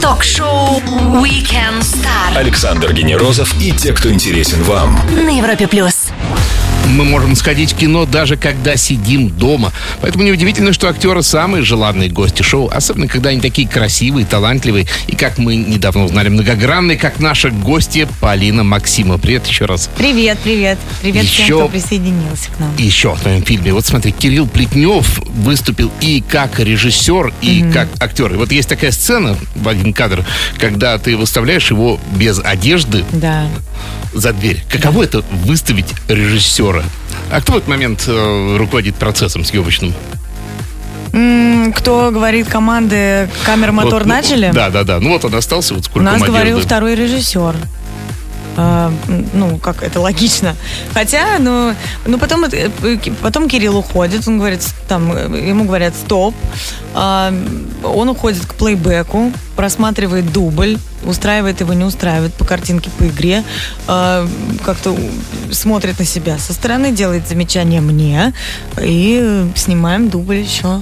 Ток-шоу 0.00 0.80
Weekend 1.22 1.80
Star 1.80 2.36
Александр 2.36 2.92
Генерозов 2.92 3.54
и 3.60 3.72
те, 3.72 3.92
кто 3.92 4.10
интересен 4.10 4.62
вам. 4.64 4.98
на 5.14 5.38
Европе 5.38 5.66
плюс. 5.68 6.08
Мы 6.84 7.04
можем 7.04 7.34
сходить 7.34 7.72
в 7.72 7.76
кино 7.76 8.04
даже 8.06 8.36
когда 8.36 8.76
сидим 8.76 9.30
дома. 9.30 9.72
Поэтому 10.00 10.22
неудивительно, 10.24 10.72
что 10.72 10.88
актеры 10.88 11.22
самые 11.22 11.62
желанные 11.64 12.08
гости 12.08 12.42
шоу, 12.42 12.68
особенно 12.72 13.08
когда 13.08 13.30
они 13.30 13.40
такие 13.40 13.66
красивые, 13.66 14.26
талантливые 14.26 14.86
и, 15.06 15.16
как 15.16 15.38
мы 15.38 15.56
недавно 15.56 16.04
узнали, 16.04 16.28
многогранные, 16.28 16.96
как 16.96 17.18
наша 17.20 17.50
гостья 17.50 18.06
Полина 18.20 18.62
Максимова. 18.64 19.18
Привет 19.18 19.46
еще 19.46 19.64
раз. 19.64 19.88
Привет, 19.96 20.38
привет. 20.44 20.78
Привет 21.00 21.24
всем, 21.24 21.44
Еще- 21.46 21.54
кто 21.56 21.68
присоединился 21.68 22.50
к 22.50 22.60
нам. 22.60 22.76
Еще 22.76 23.14
в 23.14 23.20
твоем 23.20 23.42
фильме. 23.42 23.72
Вот 23.72 23.86
смотри, 23.86 24.12
Кирилл 24.12 24.46
Плетнев 24.46 25.18
выступил 25.18 25.90
и 26.00 26.20
как 26.26 26.60
режиссер, 26.60 27.32
и 27.42 27.64
как 27.72 27.88
актер. 27.98 28.32
И 28.34 28.36
вот 28.36 28.52
есть 28.52 28.68
такая 28.68 28.92
сцена 28.92 29.36
в 29.56 29.68
один 29.68 29.92
кадр, 29.92 30.24
когда 30.58 30.98
ты 30.98 31.16
выставляешь 31.16 31.70
его 31.70 31.98
без 32.14 32.38
одежды 32.38 33.04
Да. 33.12 33.48
За 34.14 34.32
дверь. 34.32 34.64
Каково 34.70 35.02
это 35.04 35.22
выставить 35.44 35.86
режиссера? 36.08 36.82
А 37.30 37.40
кто 37.40 37.54
в 37.54 37.56
этот 37.56 37.68
момент 37.68 38.04
э, 38.06 38.56
руководит 38.58 38.94
процессом 38.96 39.44
съемочным? 39.44 39.92
М, 41.12 41.72
Кто 41.72 42.10
говорит 42.10 42.48
команды 42.48 43.28
камера, 43.44 43.72
мотор 43.72 44.00
Вот, 44.00 44.06
ну, 44.06 44.08
начали? 44.14 44.50
Да, 44.52 44.70
да, 44.70 44.84
да. 44.84 45.00
Ну 45.00 45.10
вот 45.10 45.24
он 45.24 45.34
остался, 45.34 45.74
вот 45.74 45.82
У 45.82 45.84
сколько 45.84 46.00
нас 46.04 46.22
говорил 46.22 46.60
второй 46.60 46.94
режиссер. 46.94 47.54
А, 48.56 48.92
м, 49.08 49.26
ну, 49.32 49.58
как 49.58 49.82
это 49.82 50.00
логично. 50.00 50.54
Хотя, 50.92 51.38
ну, 51.40 51.74
ну 52.06 52.18
потом, 52.18 52.44
это, 52.44 52.56
э, 52.56 52.96
Ки- 52.96 53.12
потом 53.20 53.48
Кирилл 53.48 53.76
уходит, 53.78 54.28
он 54.28 54.38
говорит, 54.38 54.62
с- 54.62 54.74
там, 54.88 55.12
э, 55.12 55.48
ему 55.48 55.64
говорят 55.64 55.94
стоп. 55.96 56.34
А, 56.94 57.32
он 57.82 58.08
уходит 58.08 58.46
к 58.46 58.54
плейбеку, 58.54 59.32
просматривает 59.56 60.32
дубль, 60.32 60.78
устраивает 61.04 61.60
его, 61.60 61.72
не 61.74 61.84
устраивает 61.84 62.34
по 62.34 62.44
картинке, 62.44 62.90
по 62.98 63.04
игре, 63.06 63.42
а, 63.86 64.26
как-то 64.64 64.96
смотрит 65.52 65.98
на 65.98 66.04
себя 66.04 66.38
со 66.38 66.52
стороны, 66.52 66.92
делает 66.92 67.28
замечание 67.28 67.80
мне, 67.80 68.32
и 68.82 69.20
э, 69.22 69.46
снимаем 69.54 70.08
дубль 70.10 70.36
еще. 70.36 70.80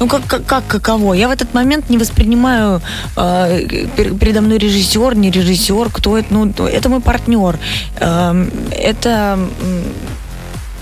Ну, 0.00 0.08
как, 0.08 0.26
как, 0.26 0.44
как 0.46 0.66
каково? 0.66 1.14
Я 1.14 1.28
в 1.28 1.30
этот 1.30 1.54
момент 1.54 1.90
не 1.90 1.98
воспринимаю 1.98 2.80
э, 3.16 3.60
пер- 3.96 4.18
передо 4.18 4.40
мной 4.40 4.58
режиссер, 4.58 5.14
не 5.16 5.30
режиссер, 5.30 5.90
кто 5.92 6.18
это, 6.18 6.32
ну, 6.34 6.52
то- 6.52 6.68
это 6.68 6.88
мой 6.88 7.00
партнер. 7.00 7.58
Эм, 8.00 8.50
это 8.70 9.38
м, 9.38 9.48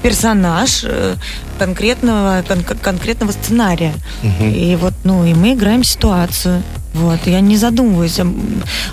персонаж 0.03 0.83
э, 0.85 1.17
конкретного, 1.59 2.43
кон- 2.49 2.65
конкретного 2.83 3.33
сценария. 3.33 3.93
И 4.57 4.77
вот, 4.81 4.95
ну, 5.05 5.25
и 5.25 5.35
мы 5.35 5.53
играем 5.55 5.85
ситуацию. 5.85 6.63
Вот, 6.95 7.21
я 7.27 7.41
не 7.41 7.57
задумываюсь 7.57 8.19
о, 8.21 8.27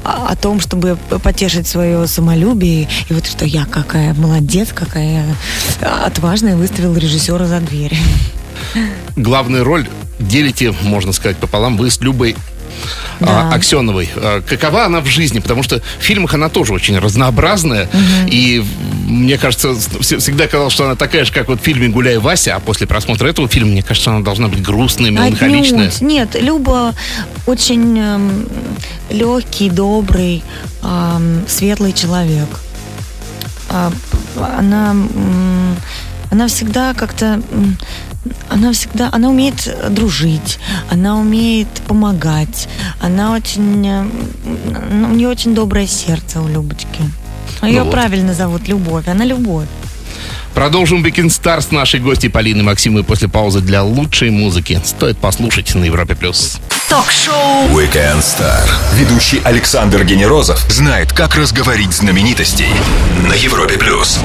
о- 0.04 0.36
том, 0.36 0.60
чтобы 0.62 0.98
потешить 1.24 1.68
свое 1.68 2.08
самолюбие, 2.08 2.88
и 3.10 3.14
вот 3.14 3.28
что 3.28 3.46
я 3.46 3.66
какая 3.66 4.14
молодец, 4.14 4.70
какая 4.74 5.26
отважная, 5.82 6.56
выставила 6.56 6.96
режиссера 6.98 7.46
за 7.46 7.60
дверь. 7.60 7.98
Главную 9.16 9.64
роль 9.64 9.88
делите, 10.20 10.74
можно 10.84 11.12
сказать, 11.12 11.38
пополам 11.38 11.78
вы 11.78 11.90
с 11.90 12.00
Любой 12.02 12.36
а, 13.22 13.26
Да. 13.50 13.56
Аксеновой. 13.56 14.10
А, 14.16 14.42
Какова 14.42 14.86
она 14.86 15.02
в 15.02 15.06
жизни? 15.08 15.40
Потому 15.40 15.64
что 15.64 15.82
в 16.00 16.04
фильмах 16.04 16.34
она 16.34 16.50
тоже 16.50 16.74
очень 16.74 16.98
разнообразная. 16.98 17.90
И 18.28 18.64
мне 19.08 19.38
кажется, 19.38 19.70
вс- 19.70 20.18
всегда 20.20 20.48
казалось, 20.48 20.74
что 20.74 20.86
она 20.86 20.96
такая 20.96 21.26
же, 21.26 21.32
как 21.34 21.48
вот 21.48 21.62
в 21.62 21.64
фильме 21.64 21.88
«Гуляй, 21.90 22.18
Вася», 22.18 22.56
а 22.56 22.60
после 22.60 22.88
просмотра 22.88 23.28
этого 23.28 23.48
фильма, 23.48 23.72
мне 23.72 23.84
кажется, 23.84 24.12
она 24.12 24.22
должна 24.22 24.48
быть 24.48 24.62
грустная, 24.62 25.12
меланхоличная. 25.12 25.88
Отнюдь. 25.88 26.02
Нет, 26.02 26.36
Люба 26.42 26.94
очень 27.46 28.40
легкий, 29.10 29.70
добрый, 29.70 30.44
эм, 30.84 31.44
светлый 31.48 31.94
человек. 31.94 32.48
А, 33.70 33.92
она, 34.58 34.96
она 36.32 36.48
всегда 36.48 36.94
как-то, 36.94 37.42
она 38.50 38.72
всегда, 38.74 39.10
она 39.12 39.30
умеет 39.30 39.76
дружить, 39.90 40.60
она 40.90 41.18
умеет 41.18 41.68
помогать, 41.88 42.68
она 43.00 43.34
очень, 43.34 43.88
э, 43.88 44.06
у 44.92 45.14
нее 45.14 45.30
очень 45.30 45.56
доброе 45.56 45.88
сердце 45.88 46.42
у 46.42 46.48
Любочки. 46.48 47.02
Ее 47.62 47.80
Ну 47.80 47.86
вот. 47.86 47.92
правильно 47.92 48.34
зовут 48.34 48.68
Любовь, 48.68 49.08
она 49.08 49.26
Любовь. 49.26 49.68
Продолжим 50.54 51.04
Weekend 51.04 51.28
Star 51.28 51.62
с 51.62 51.72
нашей 51.72 52.00
гостьей 52.00 52.30
Полиной 52.30 52.64
Максимовой 52.64 53.04
после 53.04 53.28
паузы 53.28 53.62
для 53.62 53.84
лучшей 53.84 54.30
музыки. 54.30 54.82
Стоит 54.84 55.18
послушать 55.18 55.74
на 55.76 55.86
Европе+. 55.86 56.16
плюс. 56.16 56.60
Ток-шоу 56.90 57.68
Weekend 57.68 58.22
Star. 58.22 58.68
Ведущий 58.96 59.40
Александр 59.44 60.04
Генерозов 60.04 60.60
знает, 60.72 61.14
как 61.14 61.36
разговорить 61.36 61.94
знаменитостей 61.94 62.66
на 63.28 63.34
Европе 63.34 63.78
плюс. 63.78 64.20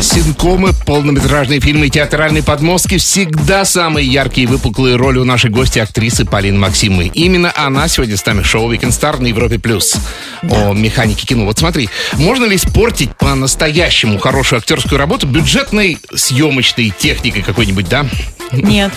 Синкомы, 0.00 0.70
полнометражные 0.86 1.58
фильмы 1.58 1.88
и 1.88 1.90
театральные 1.90 2.44
подмостки 2.44 2.98
всегда 2.98 3.64
самые 3.64 4.06
яркие 4.06 4.44
и 4.44 4.46
выпуклые 4.46 4.94
роли 4.94 5.18
у 5.18 5.24
нашей 5.24 5.50
гости 5.50 5.80
актрисы 5.80 6.24
Полины 6.24 6.56
Максимовой. 6.56 7.10
Именно 7.14 7.52
она 7.56 7.88
сегодня 7.88 8.16
с 8.16 8.24
нами 8.24 8.42
в 8.42 8.46
шоу 8.46 8.72
Weekend 8.72 8.90
Star 8.90 9.20
на 9.20 9.26
Европе+. 9.26 9.58
плюс 9.58 9.96
О 10.42 10.72
механике 10.72 11.26
кино. 11.26 11.46
Вот 11.46 11.58
смотри, 11.58 11.90
можно 12.12 12.44
ли 12.44 12.54
испортить 12.54 13.10
по-настоящему 13.16 14.20
хорошую 14.20 14.60
актерскую 14.60 15.00
работу 15.00 15.26
бюджетной 15.26 15.98
съемочной 16.14 16.94
техникой 16.96 17.42
какой-нибудь, 17.42 17.88
да? 17.88 18.06
Нет, 18.52 18.92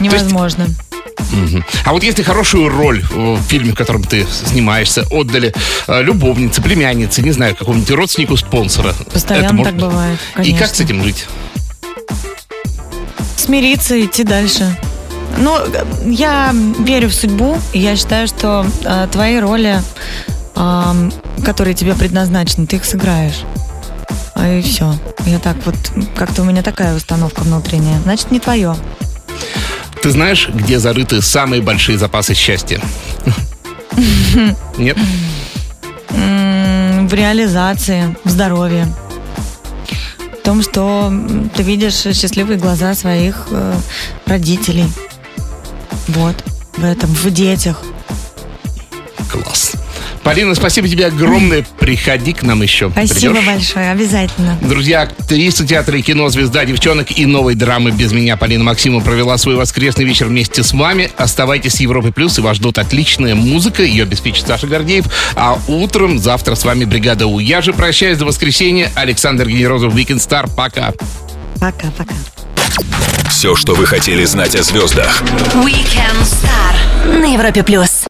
невозможно. 0.00 0.66
А 1.84 1.92
вот 1.92 2.02
если 2.02 2.22
хорошую 2.22 2.68
роль 2.68 3.00
э, 3.10 3.34
в 3.34 3.42
фильме, 3.42 3.72
в 3.72 3.74
котором 3.74 4.02
ты 4.02 4.26
снимаешься, 4.46 5.04
отдали 5.10 5.54
э, 5.86 6.02
любовнице, 6.02 6.62
племяннице, 6.62 7.22
не 7.22 7.32
знаю, 7.32 7.54
какому-нибудь 7.56 7.90
родственнику 7.90 8.36
спонсора. 8.36 8.94
Постоянно 9.12 9.44
это 9.46 9.54
можно- 9.54 9.72
так 9.72 9.80
бывает, 9.80 10.18
И 10.32 10.34
как 10.34 10.44
конечно. 10.44 10.66
с 10.76 10.80
этим 10.80 11.02
жить? 11.02 11.26
смириться 13.36 13.94
и 13.96 14.04
идти 14.04 14.24
дальше. 14.24 14.76
Ну, 15.38 15.56
я 16.06 16.52
верю 16.80 17.08
в 17.08 17.14
судьбу, 17.14 17.56
и 17.72 17.78
я 17.78 17.96
считаю, 17.96 18.26
что 18.26 18.66
э, 18.84 19.06
твои 19.10 19.38
роли, 19.38 19.80
ам, 20.54 21.12
которые 21.44 21.74
тебе 21.74 21.94
предназначены, 21.94 22.66
ты 22.66 22.76
их 22.76 22.84
сыграешь. 22.84 23.40
А 24.34 24.48
И 24.58 24.62
все. 24.62 24.94
Я 25.26 25.38
так 25.38 25.56
вот, 25.64 25.76
как-то 26.16 26.42
у 26.42 26.44
меня 26.44 26.62
такая 26.62 26.94
установка 26.96 27.40
внутренняя. 27.40 27.98
Значит, 28.00 28.30
не 28.30 28.40
твое. 28.40 28.74
Ты 30.02 30.10
знаешь, 30.10 30.48
где 30.48 30.78
зарыты 30.78 31.20
самые 31.22 31.62
большие 31.62 31.98
запасы 31.98 32.34
счастья? 32.34 32.80
Нет? 34.78 34.96
В 36.10 37.14
реализации, 37.14 38.16
в 38.24 38.30
здоровье. 38.30 38.86
В 40.18 40.42
том, 40.44 40.62
что 40.62 41.12
ты 41.56 41.62
видишь 41.62 41.94
счастливые 41.94 42.58
глаза 42.58 42.94
своих 42.94 43.48
э, 43.50 43.74
родителей. 44.26 44.86
Вот. 46.08 46.36
В 46.76 46.84
этом, 46.84 47.10
в 47.10 47.30
детях. 47.30 47.82
Класс. 49.30 49.72
Полина, 50.22 50.54
спасибо 50.54 50.88
тебе 50.88 51.06
огромное. 51.06 51.66
Приходи 51.78 52.32
к 52.32 52.42
нам 52.42 52.62
еще. 52.62 52.90
Спасибо 52.90 53.34
Придешь? 53.34 53.46
большое, 53.46 53.90
обязательно. 53.90 54.58
Друзья, 54.60 55.02
актриса 55.02 55.66
театра 55.66 55.98
и 55.98 56.02
кино, 56.02 56.28
звезда 56.28 56.64
девчонок 56.64 57.16
и 57.16 57.26
новой 57.26 57.54
драмы 57.54 57.90
«Без 57.90 58.12
меня» 58.12 58.36
Полина 58.36 58.64
Максимова 58.64 59.02
провела 59.02 59.38
свой 59.38 59.56
воскресный 59.56 60.04
вечер 60.04 60.26
вместе 60.26 60.62
с 60.62 60.72
вами. 60.72 61.10
Оставайтесь 61.16 61.74
с 61.74 61.80
Европой 61.80 62.12
Плюс, 62.12 62.38
и 62.38 62.40
вас 62.40 62.56
ждут 62.56 62.78
отличная 62.78 63.34
музыка. 63.34 63.82
Ее 63.82 64.04
обеспечит 64.04 64.46
Саша 64.46 64.66
Гордеев. 64.66 65.06
А 65.34 65.58
утром 65.68 66.18
завтра 66.18 66.54
с 66.54 66.64
вами 66.64 66.84
«Бригада 66.84 67.26
У». 67.26 67.38
Я 67.38 67.60
же 67.62 67.72
прощаюсь 67.72 68.18
до 68.18 68.24
воскресенья. 68.24 68.90
Александр 68.94 69.48
Генерозов, 69.48 69.94
Weekend 69.94 70.18
Star. 70.18 70.50
Пока. 70.54 70.92
Пока-пока. 71.60 72.14
Все, 73.28 73.54
что 73.54 73.74
вы 73.74 73.86
хотели 73.86 74.24
знать 74.24 74.54
о 74.56 74.62
звездах. 74.62 75.22
Weekend 75.54 76.22
Star 76.22 77.18
на 77.20 77.32
Европе 77.32 77.62
плюс. 77.62 78.06